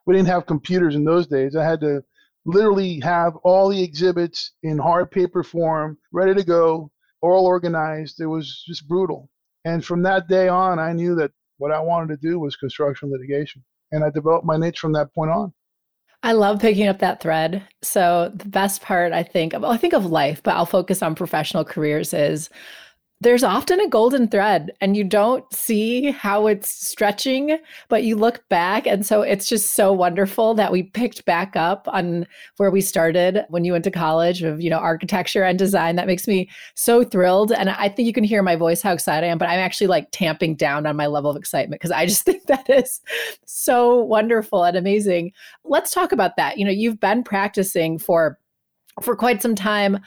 [0.05, 1.55] We didn't have computers in those days.
[1.55, 2.03] I had to
[2.45, 6.91] literally have all the exhibits in hard paper form, ready to go,
[7.21, 8.21] all organized.
[8.21, 9.29] It was just brutal.
[9.65, 13.11] And from that day on, I knew that what I wanted to do was construction
[13.11, 13.63] litigation.
[13.91, 15.51] And I developed my niche from that point on.
[16.21, 17.63] I love picking up that thread.
[17.81, 21.15] So the best part, I think, well, I think of life, but I'll focus on
[21.15, 22.49] professional careers is
[23.21, 27.57] there's often a golden thread and you don't see how it's stretching
[27.89, 28.87] but you look back.
[28.87, 32.25] And so it's just so wonderful that we picked back up on
[32.57, 35.95] where we started when you went to college of you know architecture and design.
[35.97, 37.51] That makes me so thrilled.
[37.51, 39.87] And i think you can hear my voice how excited i am but i'm actually
[39.87, 43.01] like tamping down on my level of excitement because i just think that is
[43.45, 45.31] so wonderful and amazing.
[45.63, 46.57] Let's talk about that.
[46.57, 48.39] You know you've been practicing for
[49.01, 49.99] for quite some time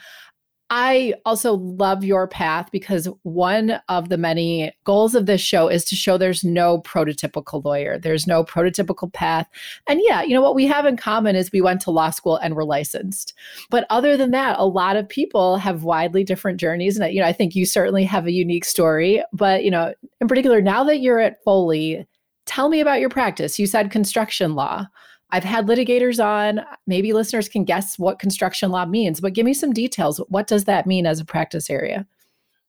[0.75, 5.85] I also love your path because one of the many goals of this show is
[5.85, 7.99] to show there's no prototypical lawyer.
[7.99, 9.47] There's no prototypical path.
[9.87, 12.37] And yeah, you know what we have in common is we went to law school
[12.37, 13.35] and we're licensed.
[13.69, 16.97] But other than that, a lot of people have widely different journeys.
[16.97, 19.23] And you know, I think you certainly have a unique story.
[19.31, 22.07] But you know, in particular, now that you're at Foley,
[22.47, 23.59] tell me about your practice.
[23.59, 24.87] You said construction law.
[25.33, 26.63] I've had litigators on.
[26.85, 30.21] Maybe listeners can guess what construction law means, but give me some details.
[30.29, 32.05] What does that mean as a practice area?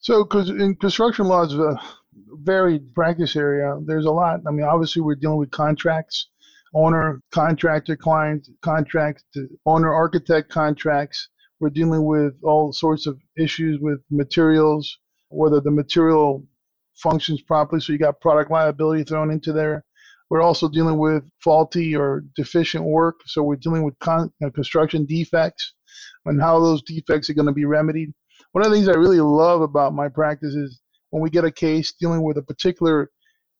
[0.00, 1.78] So, because in construction law is a
[2.42, 3.76] varied practice area.
[3.84, 4.40] There's a lot.
[4.48, 6.28] I mean, obviously, we're dealing with contracts,
[6.74, 9.24] owner, contractor, client contracts,
[9.66, 11.28] owner, architect contracts.
[11.60, 14.98] We're dealing with all sorts of issues with materials,
[15.28, 16.42] whether the material
[16.94, 17.82] functions properly.
[17.82, 19.84] So you got product liability thrown into there.
[20.30, 23.20] We're also dealing with faulty or deficient work.
[23.26, 25.74] So we're dealing with con- construction defects
[26.24, 28.12] and how those defects are going to be remedied.
[28.52, 31.50] One of the things I really love about my practice is when we get a
[31.50, 33.10] case dealing with a particular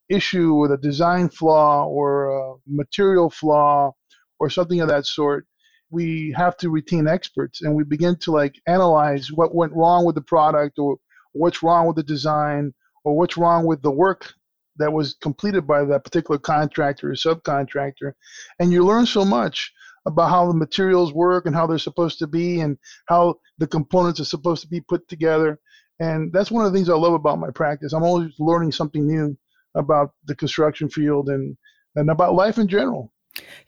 [0.08, 3.92] issue with a design flaw or a material flaw
[4.40, 5.46] or something of that sort,
[5.90, 10.14] we have to retain experts and we begin to like analyze what went wrong with
[10.14, 10.96] the product or
[11.32, 12.72] what's wrong with the design
[13.04, 14.32] or what's wrong with the work
[14.76, 18.12] that was completed by that particular contractor or subcontractor.
[18.58, 19.72] And you learn so much
[20.06, 24.20] about how the materials work and how they're supposed to be and how the components
[24.20, 25.58] are supposed to be put together.
[26.00, 27.92] And that's one of the things I love about my practice.
[27.92, 29.36] I'm always learning something new
[29.74, 31.56] about the construction field and,
[31.96, 33.12] and about life in general.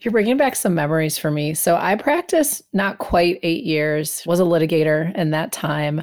[0.00, 1.54] You're bringing back some memories for me.
[1.54, 6.02] So I practiced not quite eight years, was a litigator in that time.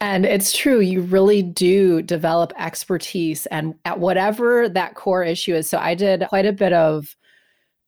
[0.00, 5.68] And it's true, you really do develop expertise and at whatever that core issue is.
[5.68, 7.16] So I did quite a bit of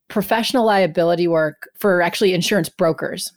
[0.08, 3.32] professional liability work for actually insurance brokers.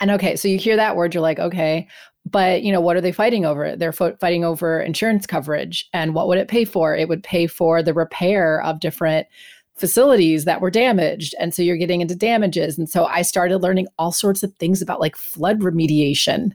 [0.00, 1.88] And okay, so you hear that word, you're like, okay,
[2.26, 6.14] but you know what are they fighting over they're fo- fighting over insurance coverage and
[6.14, 9.26] what would it pay for it would pay for the repair of different
[9.76, 12.78] facilities that were damaged and so you're getting into damages.
[12.78, 16.52] And so i started learning all sorts of things about like flood remediation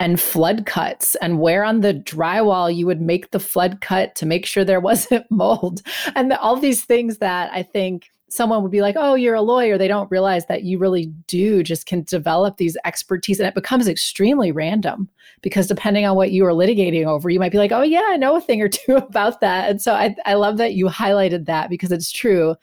[0.00, 4.26] and flood cuts and where on the drywall you would make the flood cut to
[4.26, 5.82] make sure there wasn't mold
[6.14, 9.42] and the, all these things that i think someone would be like, oh, you're a
[9.42, 9.78] lawyer.
[9.78, 13.40] They don't realize that you really do just can develop these expertise.
[13.40, 15.08] And it becomes extremely random
[15.40, 18.16] because depending on what you are litigating over, you might be like, oh, yeah, I
[18.16, 19.70] know a thing or two about that.
[19.70, 22.54] And so I, I love that you highlighted that because it's true.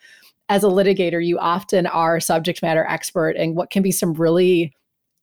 [0.48, 4.72] As a litigator, you often are subject matter expert in what can be some really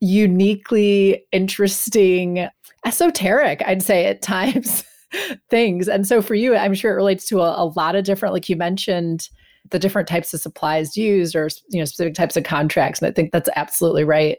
[0.02, 2.50] uniquely interesting,
[2.86, 4.84] esoteric, I'd say at times,
[5.50, 5.88] things.
[5.88, 8.50] And so for you, I'm sure it relates to a, a lot of different, like
[8.50, 9.30] you mentioned,
[9.70, 13.12] the different types of supplies used or you know specific types of contracts and i
[13.12, 14.38] think that's absolutely right.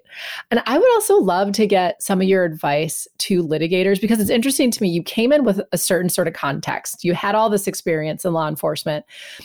[0.51, 4.31] And i would also love to get some of your advice to litigators because it's
[4.31, 7.05] interesting to me you came in with a certain sort of context.
[7.05, 9.05] You had all this experience in law enforcement.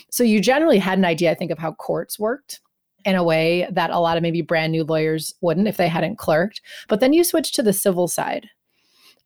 [0.09, 2.61] So you generally had an idea i think of how courts worked
[3.05, 6.17] in a way that a lot of maybe brand new lawyers wouldn't if they hadn't
[6.17, 6.61] clerked.
[6.87, 8.49] But then you switched to the civil side.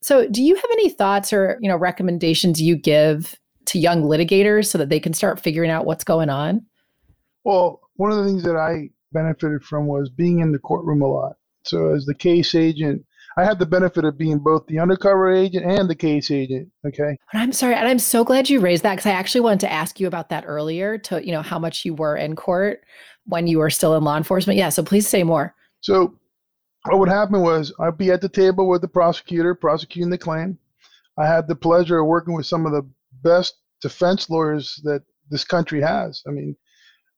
[0.02, 4.68] So do you have any thoughts or you know recommendations you give to young litigators
[4.68, 6.66] so that they can start figuring out what's going on?
[7.44, 11.08] Well, one of the things that I benefited from was being in the courtroom a
[11.08, 11.34] lot.
[11.64, 13.04] So as the case agent,
[13.36, 16.70] I had the benefit of being both the undercover agent and the case agent.
[16.86, 17.18] Okay.
[17.32, 19.72] And I'm sorry, and I'm so glad you raised that because I actually wanted to
[19.72, 20.98] ask you about that earlier.
[21.00, 22.84] To you know how much you were in court
[23.26, 24.58] when you were still in law enforcement.
[24.58, 24.70] Yeah.
[24.70, 25.56] So please say more.
[25.82, 26.16] So
[26.86, 30.58] what would happen was I'd be at the table with the prosecutor prosecuting the claim.
[31.18, 32.88] I had the pleasure of working with some of the
[33.24, 36.22] best defense lawyers that this country has.
[36.28, 36.56] I mean,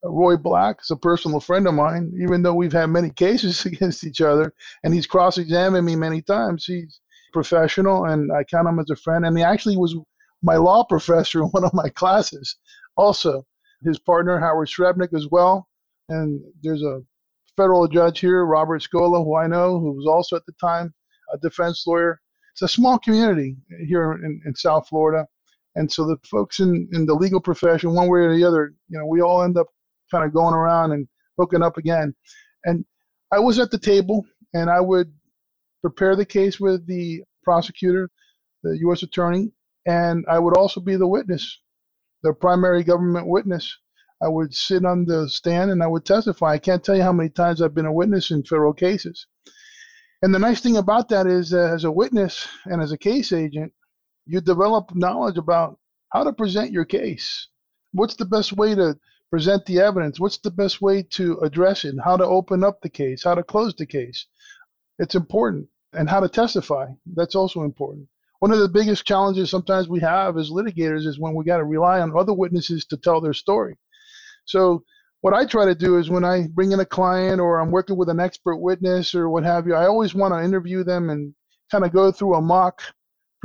[0.04, 4.04] Roy Black is a personal friend of mine, even though we've had many cases against
[4.04, 6.66] each other, and he's cross examined me many times.
[6.66, 7.00] He's
[7.34, 9.26] professional, and I count him as a friend.
[9.26, 9.96] And he actually was
[10.42, 12.58] my law professor in one of my classes,
[12.98, 13.46] also.
[13.84, 15.68] His partner, Howard Srebnick, as well.
[16.10, 17.02] And there's a
[17.58, 20.94] federal judge here, Robert Scola, who I know, who was also at the time
[21.34, 22.20] a defense lawyer.
[22.54, 25.28] It's a small community here in, in South Florida.
[25.76, 28.98] And so the folks in, in the legal profession, one way or the other, you
[28.98, 29.68] know, we all end up
[30.12, 31.08] kind of going around and
[31.38, 32.16] hooking up again.
[32.64, 32.86] And
[33.32, 35.12] I was at the table and I would
[35.82, 38.10] prepare the case with the prosecutor,
[38.64, 39.04] the U.S.
[39.04, 39.52] attorney,
[39.86, 41.60] and I would also be the witness,
[42.24, 43.78] the primary government witness.
[44.24, 46.54] I would sit on the stand and I would testify.
[46.54, 49.28] I can't tell you how many times I've been a witness in federal cases.
[50.22, 53.74] And the nice thing about that is, as a witness and as a case agent,
[54.26, 57.48] you develop knowledge about how to present your case.
[57.92, 58.98] What's the best way to
[59.30, 60.20] present the evidence?
[60.20, 61.96] What's the best way to address it?
[62.04, 63.24] How to open up the case?
[63.24, 64.26] How to close the case?
[65.00, 65.68] It's important.
[65.94, 66.88] And how to testify.
[67.16, 68.08] That's also important.
[68.40, 71.64] One of the biggest challenges sometimes we have as litigators is when we got to
[71.64, 73.78] rely on other witnesses to tell their story.
[74.46, 74.84] So,
[75.22, 77.98] what I try to do is when I bring in a client or I'm working
[77.98, 81.34] with an expert witness or what have you, I always want to interview them and
[81.72, 82.82] kind of go through a mock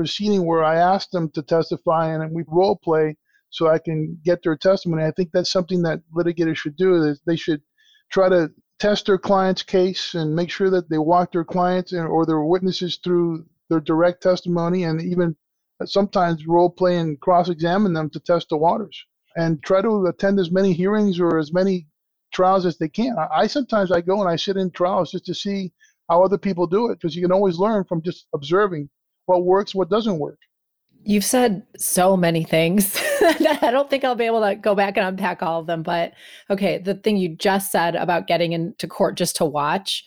[0.00, 3.18] proceeding where I asked them to testify and we role play
[3.50, 5.04] so I can get their testimony.
[5.04, 6.94] I think that's something that litigators should do.
[7.04, 7.60] Is they should
[8.10, 12.08] try to test their client's case and make sure that they walk their clients and,
[12.08, 15.36] or their witnesses through their direct testimony and even
[15.84, 19.04] sometimes role play and cross examine them to test the waters
[19.36, 21.86] and try to attend as many hearings or as many
[22.32, 23.16] trials as they can.
[23.18, 25.74] I, I sometimes I go and I sit in trials just to see
[26.08, 28.88] how other people do it because you can always learn from just observing
[29.30, 30.38] what works, what doesn't work.
[31.04, 33.00] You've said so many things.
[33.22, 35.82] I don't think I'll be able to go back and unpack all of them.
[35.82, 36.12] But
[36.50, 40.04] okay, the thing you just said about getting into court just to watch,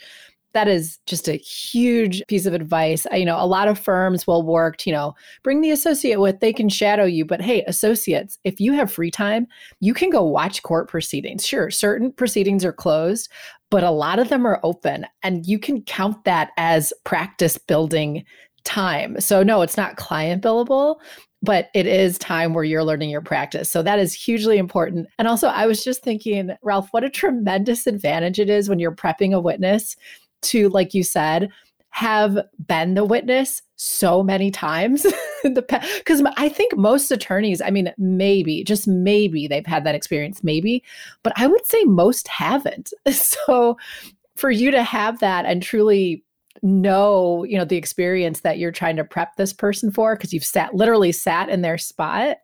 [0.53, 3.07] that is just a huge piece of advice.
[3.11, 6.53] You know, a lot of firms will work, you know, bring the associate with, they
[6.53, 7.25] can shadow you.
[7.25, 9.47] But hey, associates, if you have free time,
[9.79, 11.45] you can go watch court proceedings.
[11.45, 13.29] Sure, certain proceedings are closed,
[13.71, 15.07] but a lot of them are open.
[15.23, 18.23] And you can count that as practice building
[18.63, 19.19] time.
[19.19, 20.97] So no, it's not client billable,
[21.41, 23.69] but it is time where you're learning your practice.
[23.69, 25.07] So that is hugely important.
[25.19, 28.95] And also, I was just thinking, Ralf, what a tremendous advantage it is when you're
[28.95, 29.95] prepping a witness
[30.43, 31.49] to, like you said,
[31.93, 35.05] have been the witness so many times
[35.53, 40.81] because i think most attorneys i mean maybe just maybe they've had that experience maybe
[41.21, 43.77] but i would say most haven't so
[44.35, 46.23] for you to have that and truly
[46.61, 50.45] know you know the experience that you're trying to prep this person for because you've
[50.45, 52.37] sat literally sat in their spot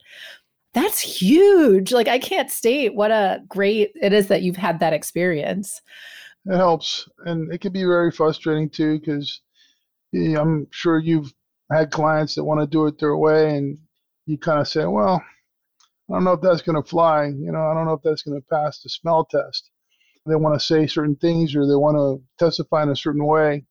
[0.74, 4.94] that's huge like i can't state what a great it is that you've had that
[4.94, 5.82] experience
[6.46, 9.42] it helps, and it can be very frustrating too because
[10.12, 11.34] yeah, I'm sure you've
[11.72, 13.78] had clients that want to do it their way, and
[14.26, 15.24] you kind of say, "Well,
[16.10, 17.26] I don't know if that's going to fly.
[17.26, 19.70] You know, I don't know if that's going to pass the smell test."
[20.26, 23.66] They want to say certain things or they want to testify in a certain way.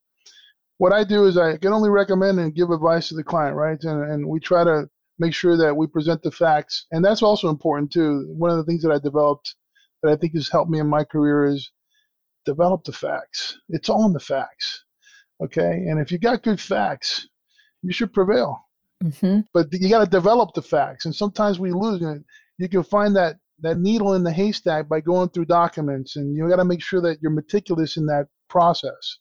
[0.79, 3.79] What I do is I can only recommend and give advice to the client, right?
[3.83, 7.49] And, and we try to make sure that we present the facts, and that's also
[7.49, 8.33] important too.
[8.37, 9.55] One of the things that I developed
[10.03, 11.71] that I think has helped me in my career is
[12.45, 13.59] develop the facts.
[13.69, 14.85] It's all in the facts.
[15.43, 15.85] Okay.
[15.89, 17.29] And if you got good facts,
[17.83, 18.65] you should prevail.
[19.03, 19.41] Mm-hmm.
[19.55, 21.05] But you got to develop the facts.
[21.05, 22.23] And sometimes we lose it.
[22.59, 26.17] You can find that, that needle in the haystack by going through documents.
[26.17, 29.19] And you got to make sure that you're meticulous in that process.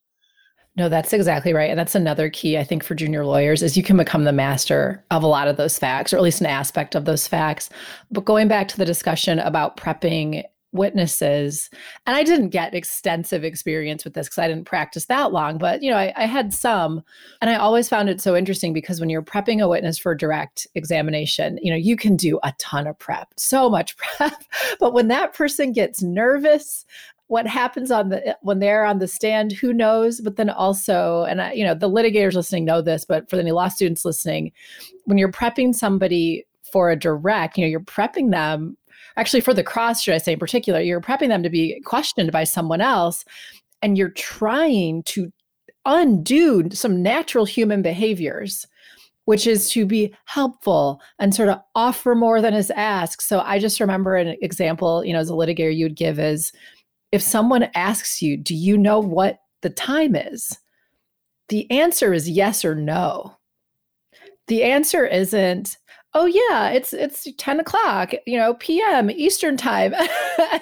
[0.77, 1.71] No, that's exactly right.
[1.71, 5.03] And that's another key, I think, for junior lawyers is you can become the master
[5.09, 7.69] of a lot of those facts, or at least an aspect of those facts.
[8.11, 11.69] But going back to the discussion about prepping witnesses
[12.05, 15.81] and i didn't get extensive experience with this because i didn't practice that long but
[15.81, 17.01] you know I, I, had some
[17.41, 20.67] and i always found it so interesting because when you're prepping a witness for direct
[20.75, 24.43] examination you know you can do a ton of prep so much prep
[24.77, 26.85] but when that person gets nervous
[27.27, 31.41] what happens on the when they're on the stand who knows but then also and
[31.41, 34.51] I, you know the litigators listening know this but for any law students listening
[35.05, 38.77] when you're prepping somebody for a direct you know you're prepping them
[39.17, 42.31] actually for the cross, should I say in particular, you're prepping them to be questioned
[42.31, 43.25] by someone else
[43.81, 45.31] and you're trying to
[45.85, 48.65] undo some natural human behaviors
[49.25, 53.21] which is to be helpful and sort of offer more than is asked.
[53.21, 56.53] So I just remember an example, you know, as a litigator, you'd give is
[57.11, 60.57] if someone asks you, Do you know what the time is?
[61.49, 63.37] The answer is yes or no.
[64.47, 65.77] The answer isn't,
[66.13, 69.93] oh yeah it's it's 10 o'clock you know pm eastern time.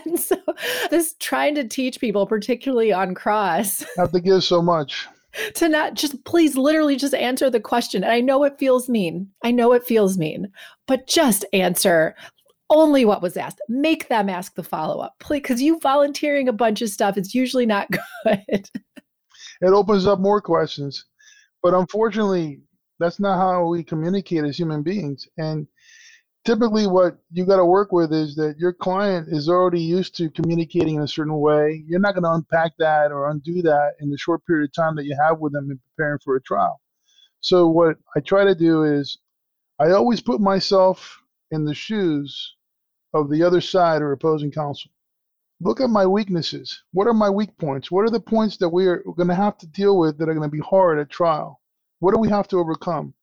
[0.05, 0.37] And so
[0.89, 5.05] this trying to teach people particularly on cross have to give so much.
[5.55, 8.03] to not just please literally just answer the question.
[8.03, 9.29] And i know it feels mean.
[9.43, 10.49] I know it feels mean.
[10.87, 12.15] But just answer
[12.69, 16.81] only what was asked make them ask the follow-up please because you volunteering a bunch
[16.81, 17.87] of stuff is usually not
[18.25, 18.69] good
[19.61, 21.05] it opens up more questions
[21.61, 22.59] but unfortunately
[22.99, 25.27] that's not how we communicate as human beings.
[25.37, 25.67] And
[26.45, 30.29] typically, what you got to work with is that your client is already used to
[30.29, 31.83] communicating in a certain way.
[31.87, 34.95] You're not going to unpack that or undo that in the short period of time
[34.95, 36.81] that you have with them in preparing for a trial.
[37.41, 39.17] So, what I try to do is
[39.79, 42.54] I always put myself in the shoes
[43.15, 44.91] of the other side or opposing counsel.
[45.61, 46.83] Look at my weaknesses.
[46.91, 47.89] What are my weak points?
[47.89, 50.33] What are the points that we are going to have to deal with that are
[50.33, 51.61] going to be hard at trial?
[51.99, 53.13] What do we have to overcome?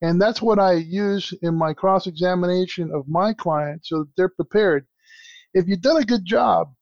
[0.00, 4.30] And that's what I use in my cross examination of my client so that they're
[4.30, 4.86] prepared.
[5.52, 6.72] If you've done a good job,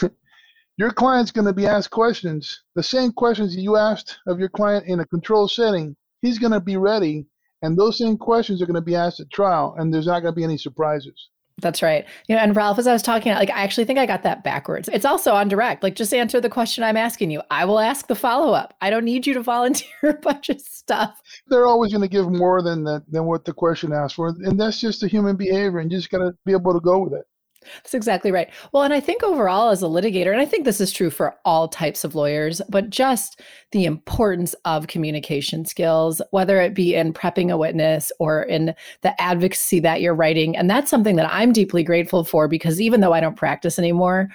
[0.76, 4.86] your client's going to be asked questions, the same questions you asked of your client
[4.86, 5.96] in a control setting.
[6.22, 7.26] He's going to be ready,
[7.62, 10.32] and those same questions are going to be asked at trial, and there's not going
[10.32, 11.30] to be any surprises.
[11.60, 12.04] That's right.
[12.28, 14.42] You know, and Ralf, as I was talking, like I actually think I got that
[14.42, 14.88] backwards.
[14.92, 15.82] It's also on direct.
[15.82, 17.42] Like just answer the question I'm asking you.
[17.50, 18.74] I will ask the follow up.
[18.80, 21.20] I don't need you to volunteer a bunch of stuff.
[21.48, 24.58] They're always going to give more than the, than what the question asks for, and
[24.58, 27.14] that's just a human behavior, and you just got to be able to go with
[27.14, 27.26] it.
[27.62, 28.48] That's exactly right.
[28.72, 31.36] Well, and I think overall, as a litigator, and I think this is true for
[31.44, 33.40] all types of lawyers, but just
[33.72, 39.20] the importance of communication skills, whether it be in prepping a witness or in the
[39.20, 40.56] advocacy that you're writing.
[40.56, 44.28] And that's something that I'm deeply grateful for because even though I don't practice anymore,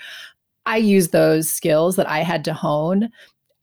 [0.68, 3.10] I use those skills that I had to hone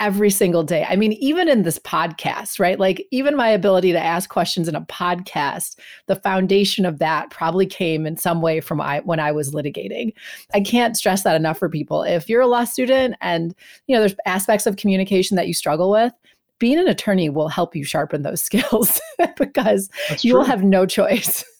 [0.03, 0.85] every single day.
[0.89, 2.77] I mean, even in this podcast, right?
[2.77, 5.79] Like, even my ability to ask questions in a podcast,
[6.09, 10.13] the foundation of that probably came in some way from I, when I was litigating.
[10.53, 12.03] I can't stress that enough for people.
[12.03, 13.55] If you're a law student and,
[13.87, 16.13] you know, there's aspects of communication that you struggle with,
[16.59, 19.01] being an attorney will help you sharpen those skills
[19.39, 19.89] because
[20.23, 21.45] you will have no choice.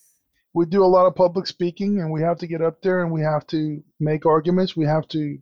[0.55, 3.11] We do a lot of public speaking and we have to get up there and
[3.11, 4.77] we have to make arguments.
[4.77, 5.39] We have to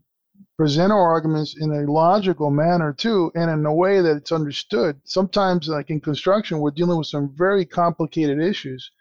[0.61, 5.01] present our arguments in a logical manner too and in a way that it's understood
[5.05, 8.91] sometimes like in construction we're dealing with some very complicated issues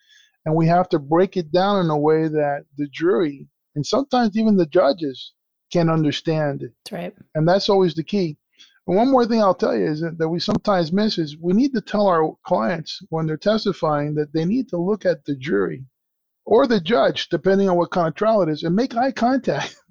[0.46, 4.38] And we have to break it down in a way that the jury and sometimes
[4.38, 5.34] even the judges
[5.72, 6.72] can understand it.
[6.86, 7.16] That's right.
[7.36, 8.38] And that's always the key.
[8.88, 11.54] And one more thing I'll tell you is that, that we sometimes miss is we
[11.54, 15.36] need to tell our clients when they're testifying that they need to look at the
[15.36, 15.84] jury
[16.46, 19.76] or the judge, depending on what kind of trial it is, and make eye contact.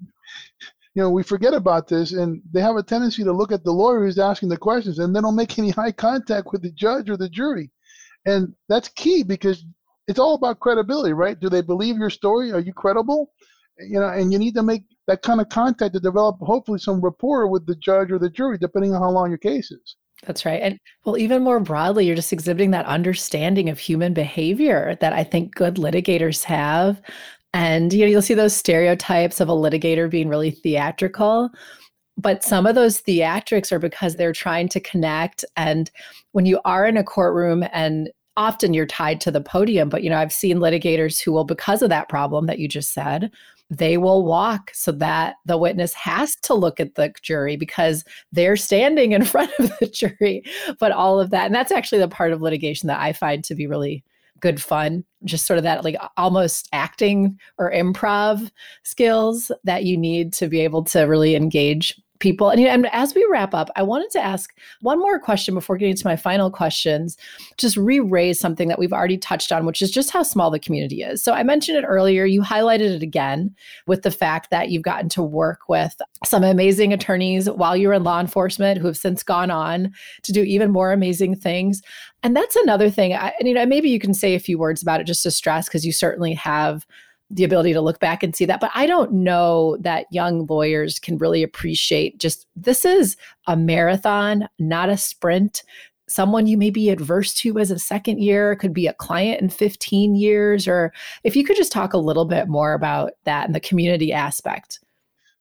[0.94, 3.70] you know, we forget about this, and they have a tendency to look at the
[3.70, 7.08] lawyer who's asking the questions, and they don't make any eye contact with the judge
[7.08, 7.70] or the jury.
[8.26, 9.64] And that's key because
[10.08, 11.38] it's all about credibility, right?
[11.38, 12.52] Do they believe your story?
[12.52, 13.32] Are you credible?
[13.78, 17.00] You know, and you need to make that kind of contact to develop hopefully some
[17.00, 19.96] rapport with the judge or the jury, depending on how long your case is.
[20.26, 20.60] That's right.
[20.60, 25.24] And well, even more broadly, you're just exhibiting that understanding of human behavior that I
[25.24, 27.00] think good litigators have.
[27.52, 31.50] And you know, you'll see those stereotypes of a litigator being really theatrical.
[32.16, 35.44] But some of those theatrics are because they're trying to connect.
[35.56, 35.90] And
[36.32, 40.10] when you are in a courtroom and often you're tied to the podium, but you
[40.10, 43.30] know, I've seen litigators who will, because of that problem that you just said,
[43.70, 48.56] they will walk so that the witness has to look at the jury because they're
[48.56, 50.42] standing in front of the jury.
[50.78, 53.54] But all of that, and that's actually the part of litigation that I find to
[53.54, 54.04] be really
[54.40, 58.50] good fun just sort of that like almost acting or improv
[58.84, 62.50] skills that you need to be able to really engage people.
[62.50, 64.50] And, you know, and as we wrap up, I wanted to ask
[64.82, 67.16] one more question before getting to my final questions,
[67.56, 70.58] just re raise something that we've already touched on, which is just how small the
[70.58, 71.24] community is.
[71.24, 72.24] So I mentioned it earlier.
[72.24, 73.54] You highlighted it again
[73.86, 77.94] with the fact that you've gotten to work with some amazing attorneys while you were
[77.94, 79.90] in law enforcement who have since gone on
[80.22, 81.80] to do even more amazing things.
[82.22, 83.14] And that's another thing.
[83.14, 85.68] I, you know, maybe you can say a few words about it just to stress,
[85.68, 86.86] because you certainly have
[87.30, 88.60] the ability to look back and see that.
[88.60, 93.16] But I don't know that young lawyers can really appreciate just this is
[93.46, 95.62] a marathon, not a sprint.
[96.08, 99.48] Someone you may be adverse to as a second year could be a client in
[99.48, 100.66] 15 years.
[100.66, 100.92] Or
[101.22, 104.80] if you could just talk a little bit more about that and the community aspect.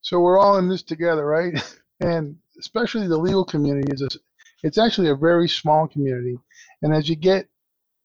[0.01, 1.61] So we're all in this together, right?
[2.01, 4.07] And especially the legal community is a,
[4.63, 6.37] it's actually a very small community.
[6.83, 7.47] And as you get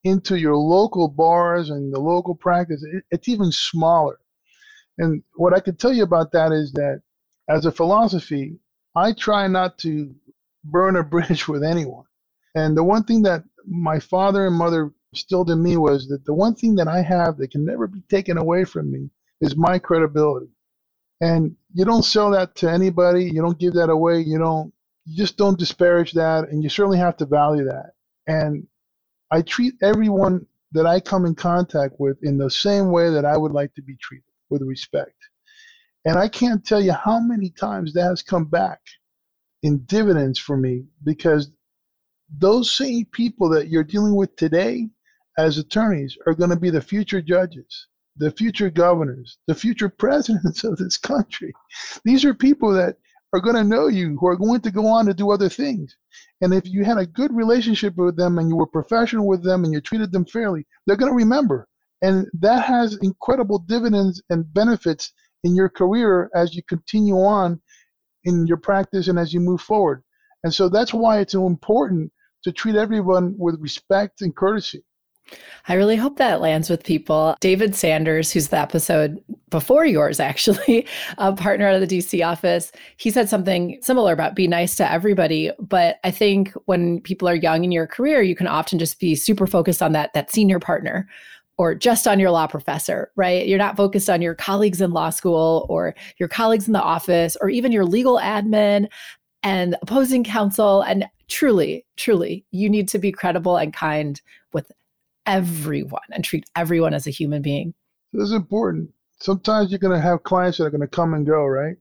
[0.05, 4.19] into your local bars and the local practice, it, it's even smaller.
[4.99, 7.03] And what I can tell you about that is that
[7.51, 8.59] as a philosophy,
[8.97, 10.15] I try not to
[10.65, 12.07] burn a bridge with anyone.
[12.55, 16.35] And the one thing that my father and mother instilled in me was that the
[16.35, 19.11] one thing that I have that can never be taken away from me
[19.43, 20.49] is my credibility.
[21.23, 24.74] And you don't sell that to anybody, you don't give that away, you don't
[25.05, 27.93] you just don't disparage that and you certainly have to value that.
[28.27, 28.67] And
[29.31, 33.37] I treat everyone that I come in contact with in the same way that I
[33.37, 35.15] would like to be treated, with respect.
[36.05, 38.81] And I can't tell you how many times that has come back
[39.63, 41.51] in dividends for me because
[42.39, 44.89] those same people that you're dealing with today
[45.39, 50.65] as attorneys are going to be the future judges, the future governors, the future presidents
[50.65, 51.53] of this country.
[52.05, 52.97] These are people that
[53.35, 55.97] are going to know you, who are going to go on to do other things.
[56.41, 59.65] And if you had a good relationship with them and you were professional with them
[59.65, 61.67] and you treated them fairly, they're going to remember.
[62.01, 65.13] And that has incredible dividends and benefits
[65.43, 67.61] in your career as you continue on
[68.23, 70.05] in your practice and as you move forward.
[70.45, 72.13] And so that's why it's important
[72.45, 74.85] to treat everyone with respect and courtesy.
[75.67, 77.37] I really hope that lands with people.
[77.41, 80.87] David Sanders, who's the episode before yours, actually,
[81.19, 84.91] a partner out of the DC office, he said something similar about be nice to
[84.91, 85.51] everybody.
[85.59, 89.15] But I think when people are young in your career, you can often just be
[89.15, 91.09] super focused on that that senior partner
[91.57, 93.47] or just on your law professor, right?
[93.47, 97.37] You're not focused on your colleagues in law school or your colleagues in the office
[97.41, 98.89] or even your legal admin
[99.43, 100.83] and opposing counsel.
[100.83, 104.21] And truly, truly, you need to be credible and kind
[104.53, 104.71] with
[105.27, 107.75] everyone and treat everyone as a human being.
[108.13, 108.91] This is important.
[109.21, 111.77] Sometimes you're going to have clients that are going to come and go, right?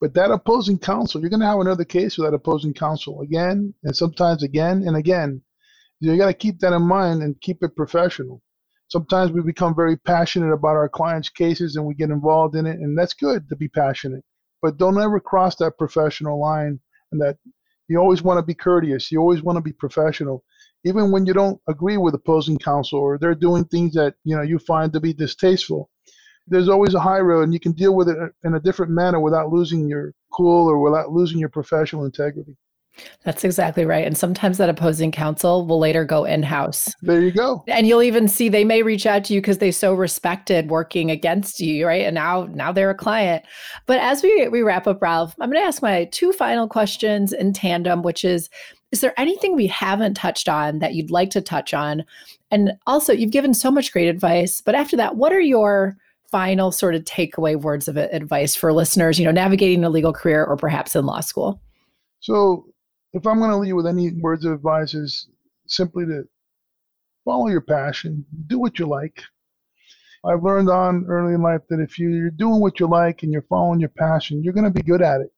[0.00, 3.74] But that opposing counsel, you're going to have another case with that opposing counsel again,
[3.82, 5.42] and sometimes again and again.
[6.00, 8.40] You got to keep that in mind and keep it professional.
[8.86, 12.78] Sometimes we become very passionate about our clients' cases and we get involved in it,
[12.78, 14.24] and that's good to be passionate.
[14.62, 16.80] But don't ever cross that professional line,
[17.12, 17.36] and that
[17.88, 19.10] you always want to be courteous.
[19.10, 20.44] You always want to be professional
[20.84, 24.42] even when you don't agree with opposing counsel or they're doing things that you know
[24.42, 25.90] you find to be distasteful
[26.46, 29.20] there's always a high road and you can deal with it in a different manner
[29.20, 32.56] without losing your cool or without losing your professional integrity
[33.24, 34.06] that's exactly right.
[34.06, 36.92] And sometimes that opposing counsel will later go in house.
[37.02, 37.64] There you go.
[37.68, 41.10] And you'll even see they may reach out to you because they so respected working
[41.10, 42.04] against you, right?
[42.04, 43.44] And now now they're a client.
[43.86, 47.32] But as we we wrap up, Ralf, I'm going to ask my two final questions
[47.32, 48.48] in tandem, which is
[48.90, 52.04] is there anything we haven't touched on that you'd like to touch on?
[52.50, 55.96] And also, you've given so much great advice, but after that, what are your
[56.30, 60.44] final sort of takeaway words of advice for listeners, you know, navigating a legal career
[60.44, 61.60] or perhaps in law school?
[62.20, 62.66] So,
[63.12, 65.28] if I'm going to leave you with any words of advice, is
[65.66, 66.24] simply to
[67.24, 69.22] follow your passion, do what you like.
[70.24, 73.42] I've learned on early in life that if you're doing what you like and you're
[73.42, 75.30] following your passion, you're going to be good at it.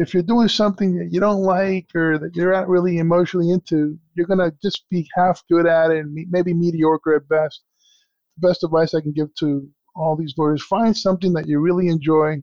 [0.00, 3.98] If you're doing something that you don't like or that you're not really emotionally into,
[4.14, 7.60] you're going to just be half good at it and maybe mediocre at best.
[8.38, 11.88] The best advice I can give to all these lawyers find something that you really
[11.88, 12.42] enjoy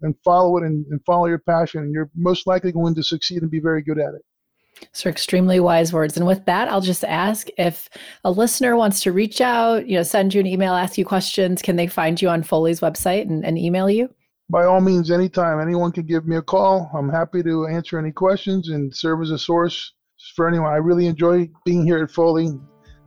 [0.00, 3.42] and follow it and, and follow your passion, and you're most likely going to succeed
[3.42, 4.88] and be very good at it.
[4.92, 6.16] So extremely wise words.
[6.16, 7.88] And with that, I'll just ask if
[8.24, 11.60] a listener wants to reach out, you know, send you an email, ask you questions,
[11.60, 14.08] can they find you on Foley's website and, and email you?
[14.50, 15.60] By all means, anytime.
[15.60, 16.90] Anyone can give me a call.
[16.94, 19.92] I'm happy to answer any questions and serve as a source
[20.34, 20.72] for anyone.
[20.72, 22.50] I really enjoy being here at Foley.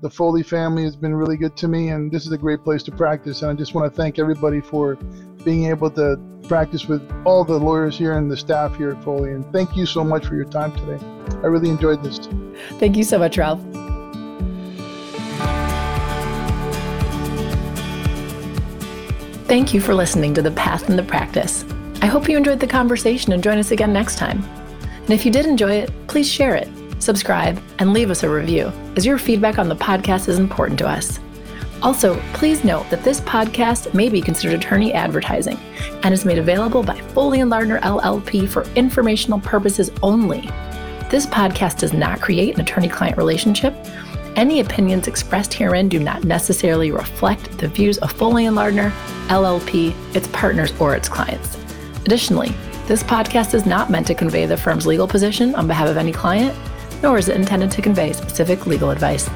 [0.02, 2.84] The Foley family has been really good to me, and this is a great place
[2.84, 3.42] to practice.
[3.42, 4.96] And I just want to thank everybody for
[5.44, 6.18] being able to
[6.48, 9.32] practice with all the lawyers here and the staff here at Foley.
[9.32, 11.04] And thank you so much for your time today.
[11.44, 12.20] I really enjoyed this.
[12.74, 13.60] Thank you so much, Ralf.
[19.52, 21.66] Thank you for listening to The Path and the Practice.
[22.02, 24.42] I hope you enjoyed the conversation and join us again next time.
[25.02, 28.72] And if you did enjoy it, please share it, subscribe, and leave us a review,
[28.96, 31.20] as your feedback on the podcast is important to us.
[31.82, 35.60] Also, please note that this podcast may be considered attorney advertising
[36.04, 40.50] and is made available by Foley and Lardner LLP for informational purposes only.
[41.10, 43.76] This podcast does not create an attorney client relationship.
[44.38, 48.92] Any opinions expressed herein do not necessarily reflect the views of Foley and Lardner,
[49.28, 51.58] LLP, its partners, or its clients.
[52.06, 52.54] Additionally,
[52.88, 56.14] this podcast is not meant to convey the firm's legal position on behalf of any
[56.14, 56.58] client,
[57.04, 59.30] nor is it intended to convey specific legal advice.